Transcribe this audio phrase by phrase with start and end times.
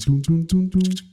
[0.00, 1.09] トゥントゥントゥンゥン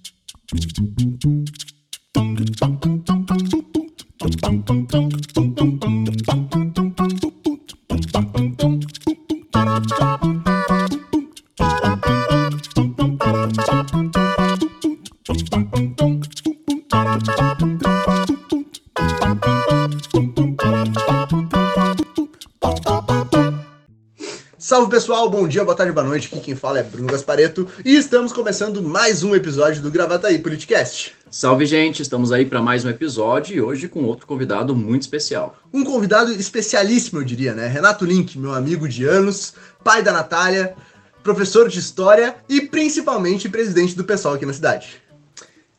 [25.07, 26.27] pessoal, bom dia, boa tarde, boa noite.
[26.27, 31.15] Aqui quem fala é Bruno Gaspareto e estamos começando mais um episódio do Gravataí Politicast.
[31.31, 35.55] Salve gente, estamos aí para mais um episódio e hoje com outro convidado muito especial.
[35.73, 37.67] Um convidado especialíssimo, eu diria, né?
[37.67, 40.75] Renato Link, meu amigo de anos, pai da Natália,
[41.23, 45.01] professor de história e principalmente presidente do pessoal aqui na cidade.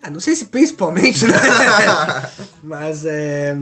[0.02, 1.34] Ah, não sei se principalmente, né?
[2.62, 3.56] Mas é,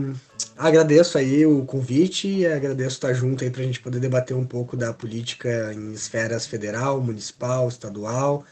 [0.55, 4.77] agradeço aí o convite e agradeço estar junto aí pra gente poder debater um pouco
[4.77, 8.45] da política em esferas federal, municipal, estadual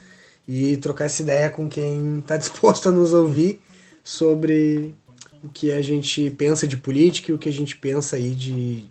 [0.48, 3.62] e trocar essa ideia com quem está disposto a nos ouvir
[4.04, 4.96] sobre
[5.44, 8.86] o que a gente pensa de política e o que a gente pensa aí de,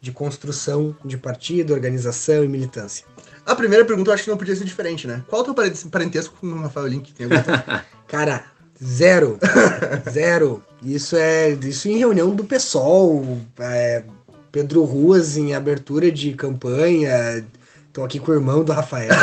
[0.00, 3.04] de construção de partido, organização e militância.
[3.46, 5.22] A primeira pergunta eu acho que não podia ser diferente, né?
[5.28, 7.14] Qual é o teu parentesco com o Rafael Link?
[7.14, 7.36] Tem algum?
[8.08, 8.44] Cara,
[8.82, 9.38] zero.
[10.10, 10.62] zero.
[10.82, 14.02] Isso é isso em reunião do PSOL, é,
[14.50, 17.46] Pedro Ruas em abertura de campanha.
[17.92, 19.14] Tô aqui com o irmão do Rafael.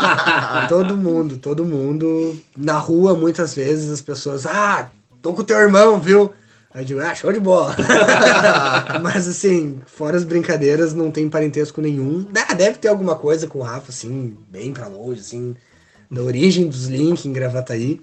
[0.68, 2.36] todo mundo, todo mundo.
[2.56, 4.90] Na rua, muitas vezes, as pessoas, ah,
[5.22, 6.32] tô com o teu irmão, viu?
[6.72, 7.74] Aí eu digo, ah, show de bola.
[9.02, 12.26] Mas assim, fora as brincadeiras, não tem parentesco nenhum.
[12.48, 15.56] Ah, deve ter alguma coisa com o Rafa, assim, bem pra longe, assim,
[16.10, 18.00] da origem dos Link em Gravataí.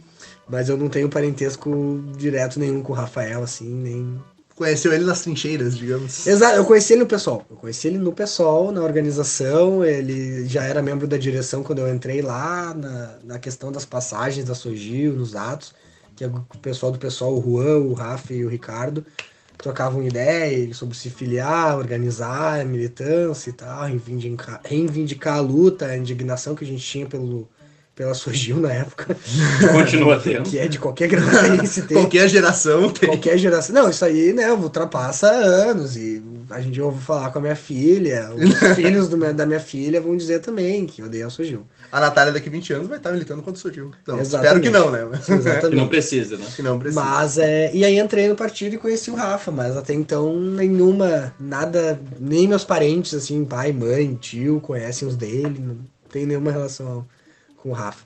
[0.47, 4.19] Mas eu não tenho parentesco direto nenhum com o Rafael, assim, nem.
[4.55, 6.25] Conheceu ele nas trincheiras, digamos.
[6.25, 7.45] Exato, eu conheci ele no pessoal.
[7.49, 9.83] Eu conheci ele no pessoal, na organização.
[9.83, 14.45] Ele já era membro da direção quando eu entrei lá, na, na questão das passagens
[14.45, 15.73] da Sogil, nos atos.
[16.15, 19.05] Que é o pessoal do pessoal, o Juan, o Rafa e o Ricardo,
[19.57, 25.97] trocavam ideia sobre se filiar, organizar a militância e tal, reivindicar, reivindicar a luta, a
[25.97, 27.47] indignação que a gente tinha pelo,
[27.95, 29.17] pela Surgiu na época.
[29.71, 30.49] Continua tendo.
[30.49, 31.97] que é de qualquer gravaense tem.
[31.97, 33.09] Qualquer geração tem.
[33.09, 33.73] Qualquer geração.
[33.73, 35.95] Não, isso aí, né, ultrapassa anos.
[35.95, 38.29] E a gente ouve falar com a minha filha.
[38.35, 41.65] Os filhos do meu, da minha filha vão dizer também que odeiam a Surgiu.
[41.95, 43.89] A Natália daqui a 20 anos vai estar militando contra o Surgiu.
[44.03, 44.47] Então, Exatamente.
[44.47, 45.07] espero que não, né?
[45.15, 45.69] Exatamente.
[45.69, 46.45] Que não precisa, né?
[46.53, 47.01] que não precisa.
[47.01, 47.73] Mas é.
[47.73, 52.49] E aí entrei no partido e conheci o Rafa, mas até então nenhuma, nada, nem
[52.49, 55.77] meus parentes, assim, pai, mãe, tio, conhecem os dele, não
[56.11, 57.07] tem nenhuma relação
[57.55, 58.03] com o Rafa.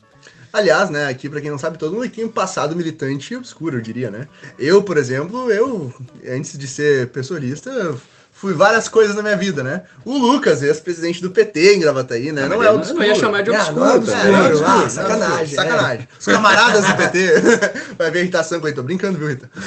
[0.54, 3.82] Aliás, né, aqui pra quem não sabe, todo mundo tem um passado militante obscuro, eu
[3.82, 4.28] diria, né?
[4.60, 5.92] Eu, por exemplo, eu,
[6.28, 7.98] antes de ser pessoalista,
[8.40, 9.84] fui várias coisas na minha vida, né?
[10.06, 12.44] O Lucas, ex-presidente do PT em Gravataí, né?
[12.46, 13.04] Ah, Não é eu não obscuro.
[13.04, 13.84] ia chamar de Ah, obscuro.
[13.86, 14.18] é obscuro.
[14.18, 15.56] É, é Ah, é sacanagem, obscuro.
[15.70, 16.08] Sacanagem.
[16.20, 17.34] Os camaradas do PT.
[18.00, 18.76] Vai ver a irritação com ele.
[18.76, 19.50] Tô brincando, viu, Rita?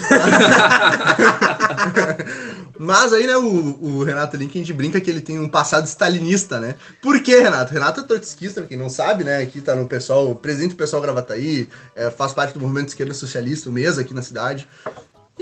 [2.79, 5.87] Mas aí, né, o, o Renato Link, a gente brinca que ele tem um passado
[5.87, 6.75] stalinista, né?
[7.01, 7.73] Por quê, Renato?
[7.73, 9.39] Renato é trotskista, pra quem não sabe, né?
[9.43, 13.69] Aqui tá no pessoal, presidente do pessoal Gravataí, é, faz parte do movimento esquerda socialista,
[13.69, 14.67] o MESA aqui na cidade.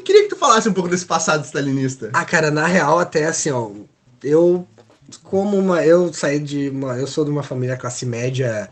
[0.00, 2.08] E queria que tu falasse um pouco desse passado stalinista.
[2.14, 3.70] Ah, cara, na real, até assim, ó,
[4.24, 4.66] eu,
[5.22, 8.70] como uma, eu saí de uma, eu sou de uma família classe média,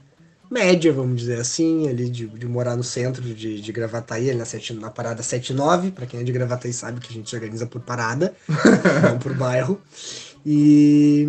[0.50, 4.46] média, vamos dizer assim, ali de, de morar no centro de, de Gravataí, ali na,
[4.46, 7.66] sete, na parada 79, pra quem é de Gravataí sabe que a gente se organiza
[7.66, 8.34] por parada,
[9.04, 9.78] não por bairro,
[10.46, 11.28] e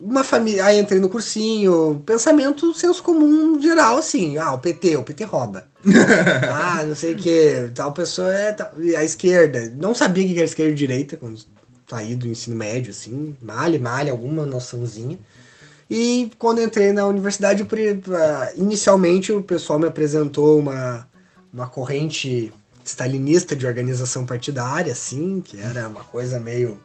[0.00, 5.02] uma família, aí entrei no cursinho, pensamento senso comum geral, assim, ah, o PT, o
[5.02, 5.68] PT rouba.
[6.50, 9.70] ah, não sei o que, tal pessoa é tal, a esquerda.
[9.76, 11.38] Não sabia o que era esquerda e direita quando
[11.86, 15.18] saí do ensino médio, assim, malha, malha, alguma noçãozinha.
[15.90, 17.66] E quando entrei na universidade,
[18.14, 21.06] ah, inicialmente o pessoal me apresentou uma,
[21.52, 22.50] uma corrente
[22.84, 26.80] stalinista de organização partidária, assim, que era uma coisa meio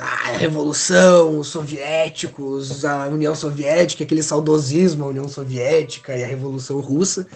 [0.00, 6.26] ah, a revolução, os soviéticos, a União Soviética, aquele saudosismo, a União Soviética e a
[6.26, 7.26] Revolução Russa.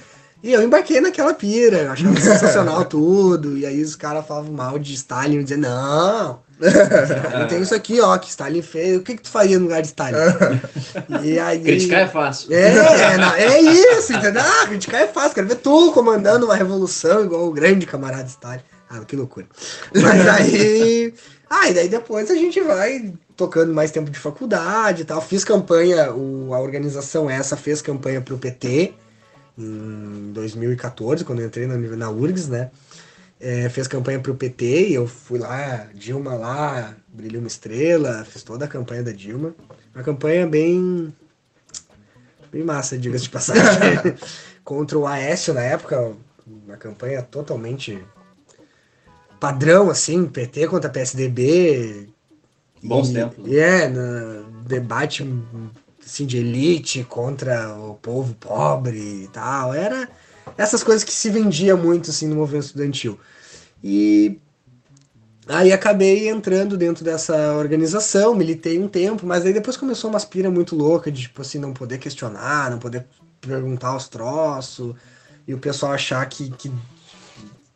[0.42, 3.56] E eu embarquei naquela pira, eu achava sensacional tudo.
[3.58, 8.16] E aí os caras falavam mal de Stalin, dizendo, não, Stalin tem isso aqui, ó,
[8.18, 8.98] que Stalin fez.
[8.98, 10.16] O que, que tu faria no lugar de Stalin?
[11.22, 11.60] e aí...
[11.60, 12.52] Criticar é fácil.
[12.52, 14.42] É, é, não, é isso, entendeu?
[14.42, 18.62] Ah, criticar é fácil, quero ver tu comandando uma revolução igual o grande camarada Stalin.
[18.90, 19.46] Ah, que loucura.
[19.94, 21.12] Mas aí.
[21.50, 25.20] Ah, e daí depois a gente vai tocando mais tempo de faculdade e tal.
[25.22, 28.94] Fiz campanha, o, a organização essa fez campanha pro PT
[29.56, 32.70] em 2014, quando eu entrei na, na URGS, né?
[33.40, 38.42] É, fez campanha pro PT e eu fui lá, Dilma lá, brilhou uma estrela, fiz
[38.42, 39.54] toda a campanha da Dilma.
[39.94, 41.14] Uma campanha bem
[42.50, 44.16] bem massa, diga-se de passagem.
[44.64, 46.12] Contra o Aécio na época,
[46.46, 48.04] uma campanha totalmente
[49.38, 52.08] padrão, assim, PT contra PSDB.
[52.82, 53.46] Bons e, tempos.
[53.46, 55.26] E é, no debate
[56.04, 59.74] assim, de elite contra o povo pobre e tal.
[59.74, 60.08] Era
[60.56, 63.18] essas coisas que se vendia muito assim no movimento estudantil.
[63.82, 64.38] E
[65.46, 70.50] aí acabei entrando dentro dessa organização, militei um tempo, mas aí depois começou uma aspira
[70.50, 73.06] muito louca de tipo assim, não poder questionar, não poder
[73.40, 74.94] perguntar os troços,
[75.46, 76.70] e o pessoal achar que, que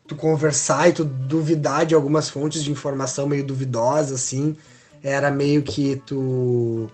[0.07, 4.55] tu conversar e tu duvidar de algumas fontes de informação meio duvidosas, assim,
[5.01, 6.89] era meio que tu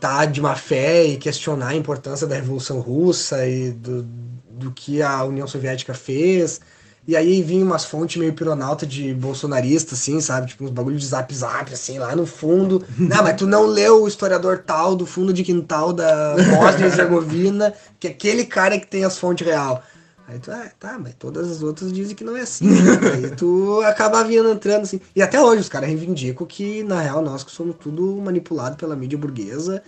[0.00, 4.02] tá de má fé e questionar a importância da Revolução Russa e do,
[4.50, 6.60] do que a União Soviética fez.
[7.06, 10.48] E aí vinha umas fontes meio pironauta de bolsonarista, assim, sabe?
[10.48, 12.84] Tipo uns bagulho de zap zap, assim, lá no fundo.
[12.96, 16.90] não, mas tu não leu o historiador tal do fundo de quintal da Bósnia e
[16.90, 19.82] Herzegovina, que é aquele cara que tem as fontes real.
[20.26, 22.66] Aí tu, ah, tá, mas todas as outras dizem que não é assim.
[22.66, 22.76] Né?
[23.14, 25.00] Aí tu acaba vindo entrando assim.
[25.14, 28.96] E até hoje os caras reivindicam que, na real, nós que somos tudo manipulado pela
[28.96, 29.82] mídia burguesa.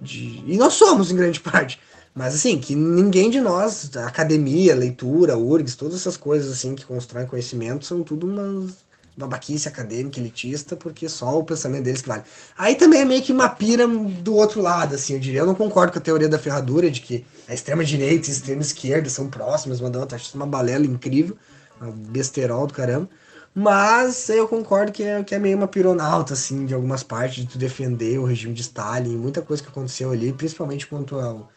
[0.00, 0.42] De...
[0.46, 1.80] E nós somos, em grande parte.
[2.14, 7.26] Mas assim, que ninguém de nós, academia, leitura, URGS, todas essas coisas assim que constroem
[7.26, 8.74] conhecimento, são tudo umas
[9.20, 12.22] babaquice acadêmica, elitista, porque só o pensamento deles que vale.
[12.56, 15.40] Aí também é meio que uma pira do outro lado, assim, eu diria.
[15.40, 19.08] Eu não concordo com a teoria da ferradura de que a extrema-direita e a extrema-esquerda
[19.08, 20.16] são próximas, da outra.
[20.16, 21.36] Acho uma balela incrível,
[21.80, 23.08] uma besterol do caramba.
[23.54, 27.46] Mas eu concordo que é, que é meio uma pironauta, assim, de algumas partes, de
[27.46, 31.50] tu defender o regime de Stalin, muita coisa que aconteceu ali, principalmente quanto ao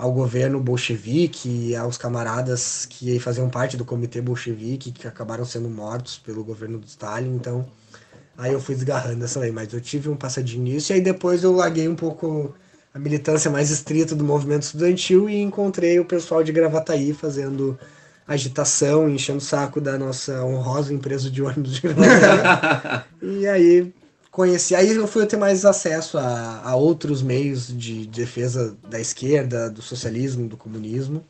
[0.00, 5.68] ao governo bolchevique e aos camaradas que faziam parte do comitê bolchevique que acabaram sendo
[5.68, 7.34] mortos pelo governo do Stalin.
[7.34, 7.68] Então,
[8.38, 11.44] aí eu fui desgarrando essa lei, mas eu tive um passadinho nisso e aí depois
[11.44, 12.54] eu larguei um pouco
[12.94, 17.78] a militância mais estrita do movimento estudantil e encontrei o pessoal de Gravataí fazendo
[18.26, 23.04] agitação, enchendo o saco da nossa honrosa empresa de ônibus de Gravataí.
[23.20, 23.92] e aí
[24.30, 24.74] conheci.
[24.74, 29.82] Aí eu fui ter mais acesso a, a outros meios de defesa da esquerda, do
[29.82, 31.24] socialismo, do comunismo.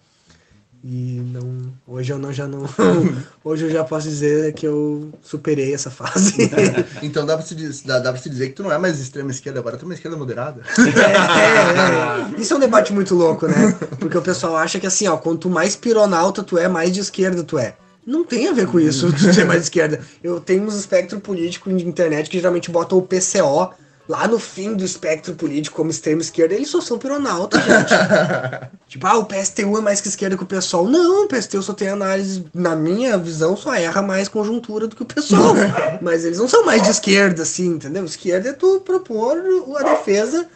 [0.82, 2.64] E não, hoje eu não já não,
[3.44, 6.50] hoje eu já posso dizer que eu superei essa fase.
[7.02, 9.61] então dá pra, se, dá, dá se dizer que tu não é mais extrema esquerda
[9.61, 10.62] agora, tu é uma esquerda moderada.
[10.79, 12.41] É, é, é.
[12.41, 13.76] Isso é um debate muito louco, né?
[13.99, 17.44] Porque o pessoal acha que assim, ó, quanto mais pironauta tu é, mais de esquerda
[17.44, 17.76] tu é.
[18.11, 20.01] Não tem a ver com isso, de ser mais esquerda.
[20.23, 23.73] Eu tenho uns espectro político de internet que geralmente botam o PCO
[24.09, 27.95] lá no fim do espectro político como extrema esquerda, eles só são pironautas, gente.
[28.89, 30.89] tipo, ah, o PSTU é mais que esquerda que o PSOL.
[30.89, 35.05] Não, o PSTU só tem análise, na minha visão, só erra mais conjuntura do que
[35.05, 35.55] o PSOL.
[36.03, 38.05] Mas eles não são mais de esquerda, assim, entendeu?
[38.05, 39.37] Esquerda é tu propor
[39.79, 40.49] a defesa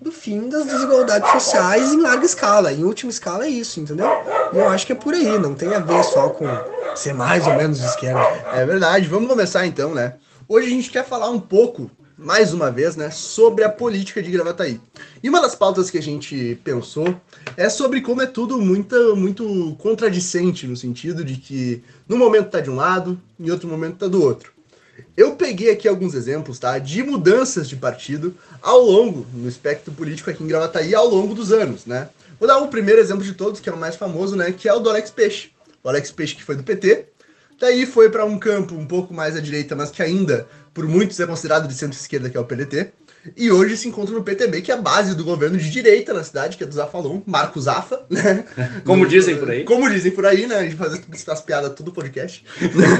[0.00, 2.72] do fim das desigualdades sociais em larga escala.
[2.72, 4.06] Em última escala é isso, entendeu?
[4.52, 6.46] E eu acho que é por aí, não tem a ver só com
[6.96, 8.20] ser mais ou menos de esquerda.
[8.52, 10.14] É verdade, vamos começar então, né?
[10.48, 14.30] Hoje a gente quer falar um pouco, mais uma vez, né, sobre a política de
[14.30, 14.80] Gravataí.
[15.22, 17.14] E uma das pautas que a gente pensou
[17.56, 22.60] é sobre como é tudo muito, muito contradicente, no sentido de que no momento tá
[22.60, 24.52] de um lado, em outro momento tá do outro.
[25.16, 26.78] Eu peguei aqui alguns exemplos, tá?
[26.78, 31.52] De mudanças de partido ao longo, no espectro político aqui em Gravataí, ao longo dos
[31.52, 32.08] anos, né?
[32.38, 34.52] Vou dar o primeiro exemplo de todos, que é o mais famoso, né?
[34.52, 35.50] Que é o do Alex Peixe.
[35.82, 37.06] O Alex Peixe que foi do PT,
[37.58, 41.20] daí foi para um campo um pouco mais à direita, mas que ainda, por muitos,
[41.20, 42.92] é considerado de centro-esquerda, que é o PDT.
[43.36, 46.24] E hoje se encontra no PTB, que é a base do governo de direita na
[46.24, 48.44] cidade, que é do Zafalon, Marcos Zafa, né?
[48.84, 49.64] Como dizem por aí.
[49.64, 50.56] Como dizem por aí, né?
[50.56, 52.44] A gente faz as piadas tudo podcast.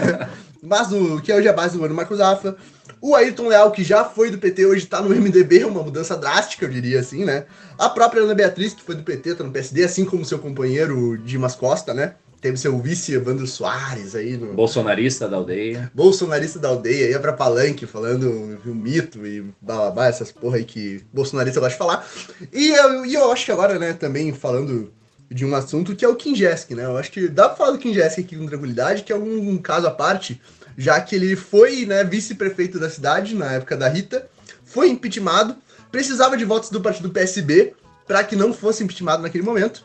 [0.63, 2.57] Mas o que é hoje a base do governo Marcos Zafa.
[3.01, 6.67] O Ayrton Leal, que já foi do PT, hoje tá no MDB, uma mudança drástica,
[6.67, 7.47] eu diria assim, né?
[7.79, 11.17] A própria Ana Beatriz, que foi do PT, tá no PSD, assim como seu companheiro
[11.17, 12.17] Dimas Costa, né?
[12.41, 14.37] Teve seu vice Evandro Soares aí.
[14.37, 14.55] No...
[14.55, 15.91] Bolsonarista da aldeia.
[15.95, 21.05] Bolsonarista da aldeia, ia pra Palanque falando o mito e bababá, essas porra aí que
[21.13, 22.09] bolsonarista gosta de falar.
[22.53, 24.91] E eu, e eu acho que agora, né, também falando
[25.31, 26.85] de um assunto que é o Kim Jesk, né?
[26.85, 29.51] Eu acho que dá pra falar do Kim Jesk aqui com tranquilidade, que é um,
[29.51, 30.41] um caso à parte,
[30.77, 34.27] já que ele foi, né, vice-prefeito da cidade na época da Rita,
[34.65, 35.57] foi impeachmentado,
[35.93, 37.75] precisava de votos do partido PSB
[38.07, 39.85] para que não fosse impeachmentado naquele momento.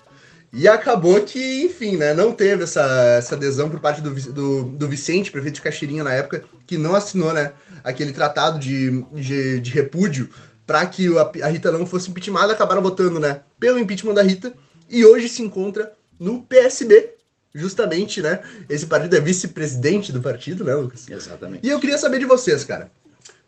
[0.57, 2.81] E acabou que, enfim, né, não teve essa,
[3.17, 6.95] essa adesão por parte do, do, do Vicente, prefeito de Caxirinha na época, que não
[6.95, 7.51] assinou, né,
[7.83, 10.29] aquele tratado de, de, de repúdio
[10.65, 14.53] para que a, a, Rita não fosse impeachmentada, acabaram votando, né, pelo impeachment da Rita,
[14.89, 17.15] e hoje se encontra no PSB,
[17.53, 21.05] justamente, né, esse partido é vice-presidente do partido, né, Lucas?
[21.09, 21.67] Exatamente.
[21.67, 22.89] E eu queria saber de vocês, cara,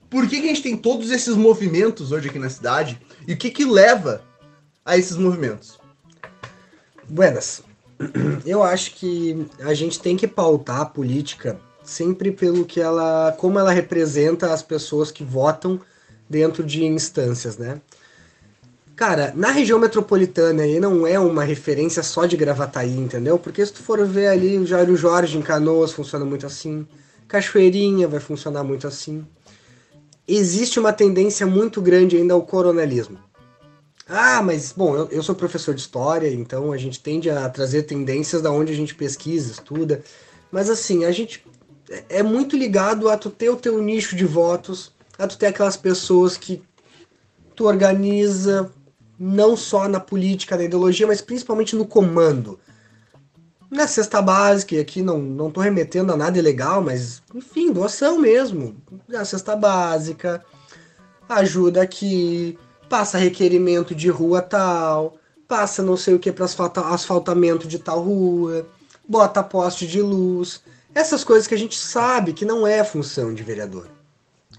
[0.09, 3.37] por que, que a gente tem todos esses movimentos hoje aqui na cidade, e o
[3.37, 4.21] que que leva
[4.83, 5.79] a esses movimentos?
[7.09, 7.63] Buenas.
[8.45, 13.57] Eu acho que a gente tem que pautar a política sempre pelo que ela, como
[13.57, 15.79] ela representa as pessoas que votam
[16.29, 17.79] dentro de instâncias, né?
[18.95, 23.37] Cara, na região metropolitana aí não é uma referência só de Gravataí, entendeu?
[23.37, 26.85] Porque se tu for ver ali o Jairo Jorge em Canoas funciona muito assim,
[27.27, 29.25] Cachoeirinha vai funcionar muito assim.
[30.27, 33.19] Existe uma tendência muito grande ainda ao coronelismo.
[34.09, 37.83] Ah, mas, bom, eu, eu sou professor de história, então a gente tende a trazer
[37.83, 40.01] tendências da onde a gente pesquisa, estuda.
[40.51, 41.45] Mas assim, a gente
[42.09, 45.75] é muito ligado a tu ter o teu nicho de votos, a tu ter aquelas
[45.75, 46.61] pessoas que
[47.55, 48.71] tu organiza
[49.19, 52.59] não só na política, na ideologia, mas principalmente no comando.
[53.69, 58.19] Na cesta básica, e aqui não, não tô remetendo a nada ilegal, mas enfim, doação
[58.19, 58.77] mesmo.
[59.07, 60.45] Na cesta básica,
[61.27, 62.57] ajuda aqui,
[62.89, 65.17] passa requerimento de rua tal,
[65.47, 68.67] passa não sei o que para asfaltamento de tal rua,
[69.07, 70.61] bota poste de luz,
[70.93, 73.87] essas coisas que a gente sabe que não é função de vereador.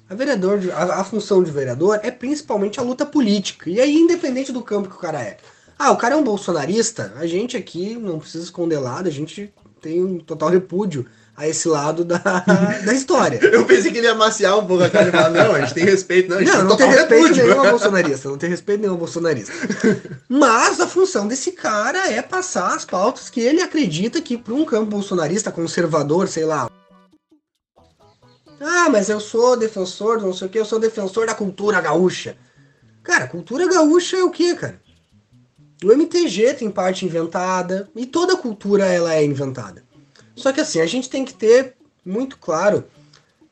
[0.08, 4.52] A, vereador, a, a função de vereador é principalmente a luta política, e aí independente
[4.52, 5.36] do campo que o cara é.
[5.78, 9.52] Ah, o cara é um bolsonarista, a gente aqui não precisa esconder lado, a gente
[9.80, 11.06] tem um total repúdio
[11.38, 12.18] a esse lado da,
[12.84, 13.38] da história.
[13.40, 15.74] Eu pensei que ele ia amaciar um pouco a cara e falar, não, a gente
[15.74, 16.28] tem respeito.
[16.28, 17.46] Não, não, não tem respeito repúdio.
[17.46, 19.52] nenhum a bolsonarista, não tem respeito nenhum a bolsonarista.
[20.28, 24.64] Mas a função desse cara é passar as pautas que ele acredita que para um
[24.64, 26.68] campo bolsonarista, conservador, sei lá.
[28.60, 32.36] Ah, mas eu sou defensor, não sei o que, eu sou defensor da cultura gaúcha.
[33.04, 34.80] Cara, cultura gaúcha é o que, cara?
[35.84, 39.86] O MTG tem parte inventada e toda cultura ela é inventada.
[40.38, 42.84] Só que assim, a gente tem que ter muito claro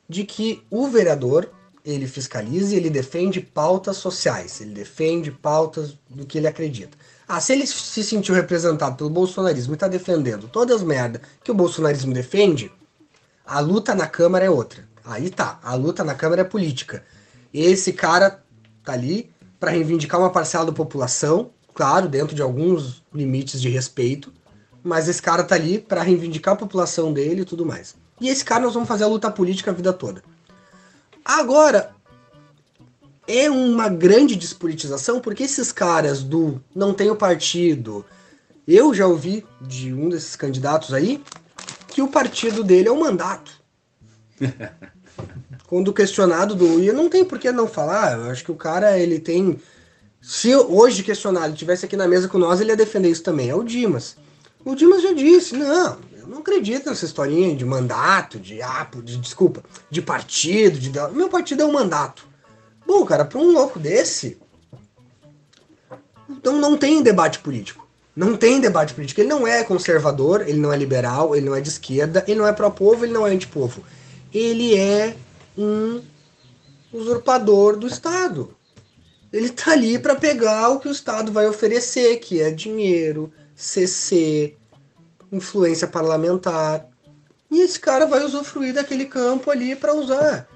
[0.08, 1.50] de que o vereador,
[1.84, 6.96] ele fiscaliza e ele defende pautas sociais, ele defende pautas do que ele acredita.
[7.28, 11.50] Ah, se ele se sentiu representado pelo bolsonarismo e está defendendo todas as merdas que
[11.50, 12.70] o bolsonarismo defende,
[13.44, 14.88] a luta na Câmara é outra.
[15.04, 17.04] Aí tá, a luta na Câmara é política.
[17.52, 18.42] Esse cara
[18.84, 24.32] tá ali para reivindicar uma parcela da população, claro, dentro de alguns limites de respeito,
[24.86, 27.96] mas esse cara tá ali para reivindicar a população dele e tudo mais.
[28.20, 30.22] E esse cara nós vamos fazer a luta política a vida toda.
[31.24, 31.90] Agora,
[33.26, 38.04] é uma grande despolitização porque esses caras do não tem o partido.
[38.66, 41.20] Eu já ouvi de um desses candidatos aí
[41.88, 43.60] que o partido dele é o mandato.
[45.66, 46.80] Quando questionado do.
[46.80, 48.16] E não tem por que não falar.
[48.16, 49.58] Eu acho que o cara ele tem.
[50.20, 53.50] Se hoje questionado ele tivesse aqui na mesa com nós, ele ia defender isso também.
[53.50, 54.16] É o Dimas.
[54.66, 59.16] O Dimas já disse, não, eu não acredito nessa historinha de mandato, de, ah, de
[59.16, 62.26] desculpa, de partido, de meu partido é um mandato.
[62.84, 64.36] Bom, cara, para um louco desse,
[66.28, 67.86] então não tem debate político.
[68.16, 69.20] Não tem debate político.
[69.20, 72.48] Ele não é conservador, ele não é liberal, ele não é de esquerda, ele não
[72.48, 73.84] é pró-povo, ele não é anti-povo.
[74.34, 75.14] Ele é
[75.56, 76.02] um
[76.92, 78.52] usurpador do Estado.
[79.32, 84.54] Ele tá ali para pegar o que o Estado vai oferecer, que é dinheiro, CC,
[85.32, 86.86] influência parlamentar.
[87.50, 90.46] E esse cara vai usufruir daquele campo ali para usar.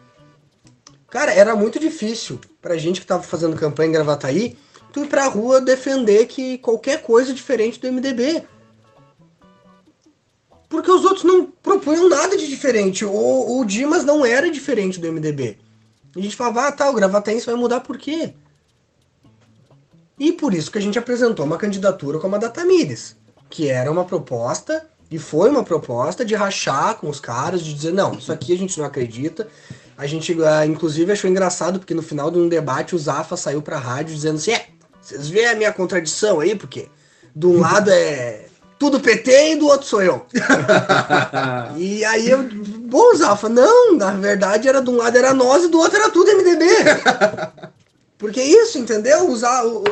[1.08, 4.56] Cara, era muito difícil pra gente que tava fazendo campanha em Gravataí,
[4.92, 8.44] tu ir pra rua defender que qualquer coisa diferente do MDB.
[10.68, 13.04] Porque os outros não propunham nada de diferente.
[13.04, 15.58] O, o Dimas não era diferente do MDB.
[16.14, 18.34] A gente falava, ah, tá, o Gravataí vai mudar por quê?
[20.20, 23.16] E por isso que a gente apresentou uma candidatura como a da Tamires,
[23.48, 27.94] que era uma proposta, e foi uma proposta de rachar com os caras, de dizer,
[27.94, 29.48] não, isso aqui a gente não acredita.
[29.96, 33.62] A gente, uh, inclusive, achou engraçado, porque no final de um debate o Zafa saiu
[33.62, 34.66] pra rádio dizendo assim, é,
[35.00, 36.90] vocês veem a minha contradição aí, porque
[37.34, 38.44] de um lado é
[38.78, 40.26] tudo PT e do outro sou eu.
[41.78, 42.46] e aí eu,
[42.80, 46.10] bom, Zafa, não, na verdade era de um lado era nós e do outro era
[46.10, 46.66] tudo MDB.
[48.20, 49.32] Porque isso, entendeu?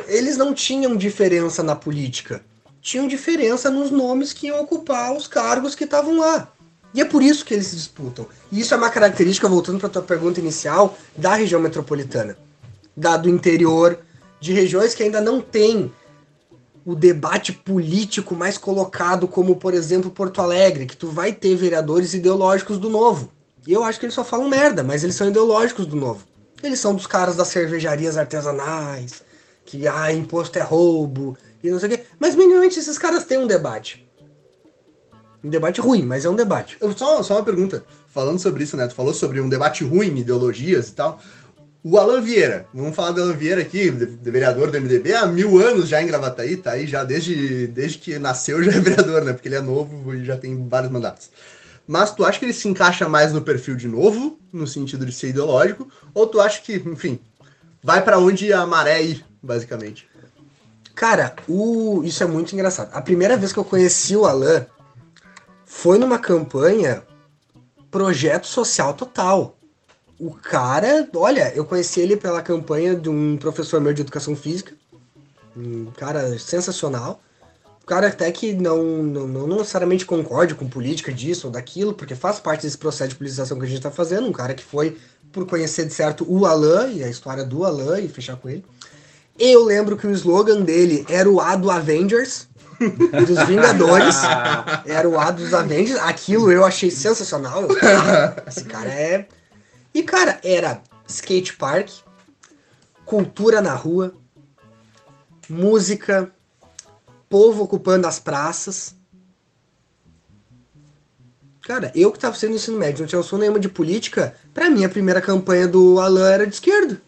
[0.06, 2.42] Eles não tinham diferença na política.
[2.82, 6.52] Tinham diferença nos nomes que iam ocupar os cargos que estavam lá.
[6.92, 8.26] E é por isso que eles se disputam.
[8.52, 12.36] E isso é uma característica, voltando para a tua pergunta inicial, da região metropolitana.
[12.94, 13.98] Da do interior,
[14.38, 15.90] de regiões que ainda não têm
[16.84, 22.12] o debate político mais colocado, como, por exemplo, Porto Alegre, que tu vai ter vereadores
[22.12, 23.32] ideológicos do novo.
[23.66, 26.27] E eu acho que eles só falam merda, mas eles são ideológicos do novo.
[26.62, 29.22] Eles são dos caras das cervejarias artesanais,
[29.64, 32.04] que ah, imposto é roubo, e não sei o quê.
[32.18, 34.08] Mas minimamente esses caras têm um debate.
[35.42, 36.76] Um debate ruim, mas é um debate.
[36.80, 37.84] Eu, só, só uma pergunta.
[38.08, 38.88] Falando sobre isso, né?
[38.88, 41.20] Tu falou sobre um debate ruim, ideologias e tal.
[41.82, 45.88] O Alan Vieira, vamos falar do Alan Vieira aqui, vereador do MDB, há mil anos
[45.88, 49.32] já em Gravataí, tá aí já desde, desde que nasceu já é vereador, né?
[49.32, 51.30] Porque ele é novo e já tem vários mandatos.
[51.88, 55.12] Mas tu acha que ele se encaixa mais no perfil de novo, no sentido de
[55.12, 57.18] ser ideológico, ou tu acha que, enfim,
[57.82, 60.06] vai para onde a maré ir, basicamente?
[60.94, 62.02] Cara, o...
[62.04, 62.90] isso é muito engraçado.
[62.92, 64.66] A primeira vez que eu conheci o Alan
[65.64, 67.02] foi numa campanha
[67.90, 69.56] projeto social total.
[70.18, 74.74] O cara, olha, eu conheci ele pela campanha de um professor meu de educação física,
[75.56, 77.22] um cara sensacional.
[77.88, 82.38] Cara até que não, não, não necessariamente concorde com política disso ou daquilo, porque faz
[82.38, 84.28] parte desse processo de politização que a gente tá fazendo.
[84.28, 84.98] Um cara que foi,
[85.32, 88.62] por conhecer de certo o Alan e a história do Alan e fechar com ele.
[89.38, 92.46] Eu lembro que o slogan dele era o A do Avengers,
[92.78, 94.16] dos Vingadores.
[94.84, 95.98] Era o A dos Avengers.
[96.00, 97.68] Aquilo eu achei sensacional.
[98.46, 99.26] Esse cara é.
[99.94, 101.88] E, cara, era skate park,
[103.06, 104.12] cultura na rua,
[105.48, 106.30] música,
[107.28, 108.94] povo ocupando as praças.
[111.62, 114.84] Cara, eu que tava sendo ensino médio, não tinha noção nenhuma de política, pra mim
[114.84, 117.00] a primeira campanha do Alan era de esquerda.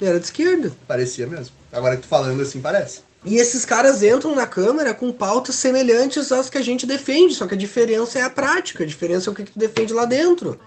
[0.00, 0.72] Era de esquerda.
[0.86, 1.54] Parecia mesmo.
[1.72, 3.00] Agora que tu falando assim, parece.
[3.24, 7.46] E esses caras entram na Câmara com pautas semelhantes às que a gente defende, só
[7.46, 10.58] que a diferença é a prática, a diferença é o que tu defende lá dentro.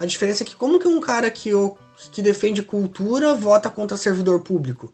[0.00, 1.50] A diferença é que como que um cara que,
[2.10, 4.92] que defende cultura vota contra servidor público?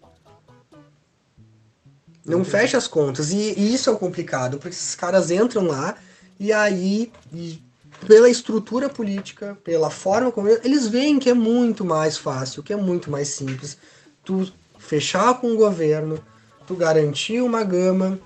[2.29, 3.31] Não fecha as contas.
[3.31, 5.97] E, e, isso é o complicado, porque esses caras entram lá
[6.39, 7.61] e aí, e
[8.07, 12.77] pela estrutura política, pela forma como eles veem que é muito mais fácil, que é
[12.77, 13.77] muito mais simples
[14.25, 16.23] tu fechar com o governo,
[16.67, 18.19] tu garantir uma gama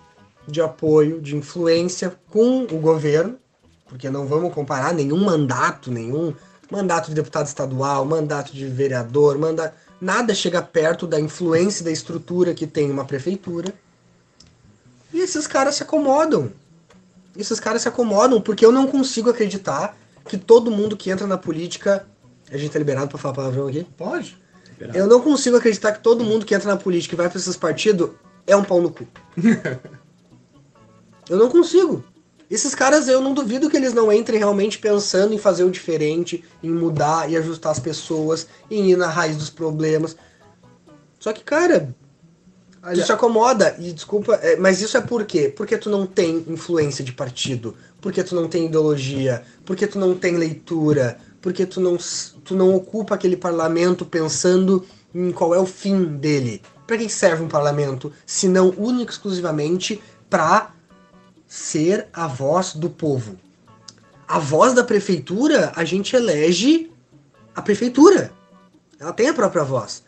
[0.46, 3.38] de apoio, de influência com o governo,
[3.86, 6.34] porque não vamos comparar nenhum mandato, nenhum
[6.70, 9.38] mandato de deputado estadual, mandato de vereador,
[10.00, 13.72] nada chega perto da influência da estrutura que tem uma prefeitura.
[15.12, 16.52] E esses caras se acomodam
[17.36, 19.96] esses caras se acomodam, porque eu não consigo acreditar
[20.26, 22.06] que todo mundo que entra na política.
[22.50, 23.86] A gente tá liberado pra falar palavrão aqui?
[23.96, 24.38] Pode.
[24.72, 24.98] Liberado.
[24.98, 27.56] Eu não consigo acreditar que todo mundo que entra na política e vai pra esses
[27.56, 28.10] partidos
[28.46, 29.06] é um pau no cu.
[31.28, 32.04] eu não consigo.
[32.50, 36.44] Esses caras, eu não duvido que eles não entrem realmente pensando em fazer o diferente,
[36.62, 40.14] em mudar e ajustar as pessoas, em ir na raiz dos problemas.
[41.18, 41.94] Só que, cara,
[42.82, 45.52] Tu se acomoda, e desculpa, é, mas isso é por quê?
[45.56, 50.16] Porque tu não tem influência de partido, porque tu não tem ideologia, porque tu não
[50.16, 51.96] tem leitura, porque tu não,
[52.44, 56.60] tu não ocupa aquele parlamento pensando em qual é o fim dele.
[56.84, 60.72] Para que serve um parlamento, se não único exclusivamente para
[61.46, 63.36] ser a voz do povo?
[64.26, 66.90] A voz da prefeitura, a gente elege
[67.54, 68.32] a prefeitura.
[68.98, 70.02] Ela tem a própria voz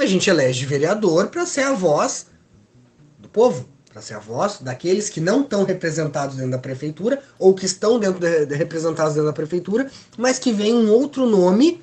[0.00, 2.26] a gente elege vereador para ser a voz
[3.18, 7.54] do povo, para ser a voz daqueles que não estão representados dentro da prefeitura ou
[7.54, 11.82] que estão dentro de, de representados dentro da prefeitura, mas que vem um outro nome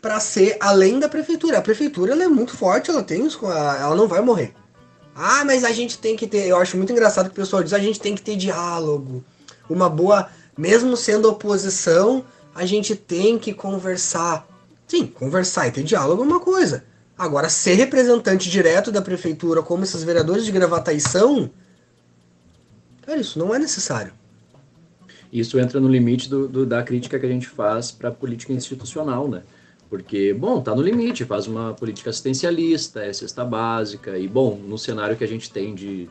[0.00, 1.58] para ser além da prefeitura.
[1.58, 4.54] A prefeitura ela é muito forte, ela tem ela não vai morrer.
[5.14, 7.72] Ah, mas a gente tem que ter, eu acho muito engraçado que o pessoal diz,
[7.72, 9.24] a gente tem que ter diálogo.
[9.68, 14.46] Uma boa, mesmo sendo oposição, a gente tem que conversar.
[14.86, 16.84] Sim, conversar e ter diálogo é uma coisa.
[17.18, 21.50] Agora, ser representante direto da prefeitura, como esses vereadores de Gravataí são,
[23.02, 24.12] cara, isso não é necessário.
[25.32, 28.52] Isso entra no limite do, do da crítica que a gente faz para a política
[28.52, 29.42] institucional, né?
[29.90, 34.78] Porque, bom, tá no limite, faz uma política assistencialista, é cesta básica, e, bom, no
[34.78, 36.08] cenário que a gente tem de,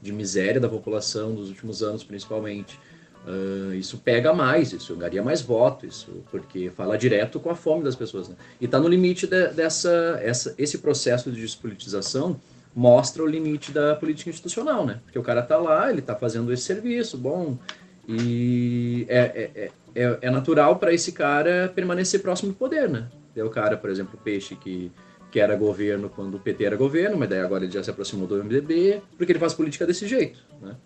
[0.00, 2.78] de miséria da população dos últimos anos, principalmente,
[3.26, 7.82] Uh, isso pega mais, isso ganharia mais voto, isso porque fala direto com a fome
[7.82, 8.28] das pessoas.
[8.28, 8.36] Né?
[8.60, 12.40] E está no limite de, dessa, essa, esse processo de despolitização
[12.72, 15.00] mostra o limite da política institucional, né?
[15.02, 17.58] Porque o cara está lá, ele está fazendo esse serviço, bom,
[18.06, 23.08] e é, é, é, é natural para esse cara permanecer próximo do poder, né?
[23.38, 24.92] O cara, por exemplo, o Peixe, que,
[25.32, 28.26] que era governo quando o PT era governo, mas daí agora ele já se aproximou
[28.26, 30.76] do MDB, porque ele faz política desse jeito, né?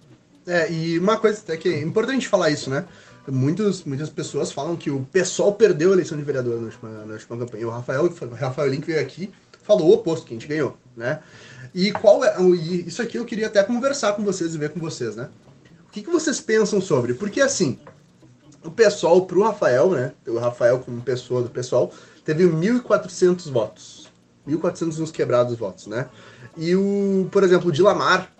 [0.50, 2.84] É, e uma coisa até que é importante falar isso, né?
[3.28, 7.12] Muitos, muitas pessoas falam que o pessoal perdeu a eleição de vereador na última, na
[7.12, 7.68] última campanha.
[7.68, 9.30] O Rafael, o Rafael Link veio aqui
[9.62, 11.20] falou o oposto, que a gente ganhou, né?
[11.72, 12.34] E qual é.
[12.40, 15.28] E isso aqui eu queria até conversar com vocês e ver com vocês, né?
[15.86, 17.14] O que, que vocês pensam sobre?
[17.14, 17.78] Porque assim,
[18.64, 20.12] o pessoal pro Rafael, né?
[20.26, 21.92] O Rafael, como pessoa do pessoal,
[22.24, 24.10] teve 1.400 votos.
[24.48, 26.08] 1.400 uns quebrados votos, né?
[26.56, 28.32] E o, por exemplo, o Dilamar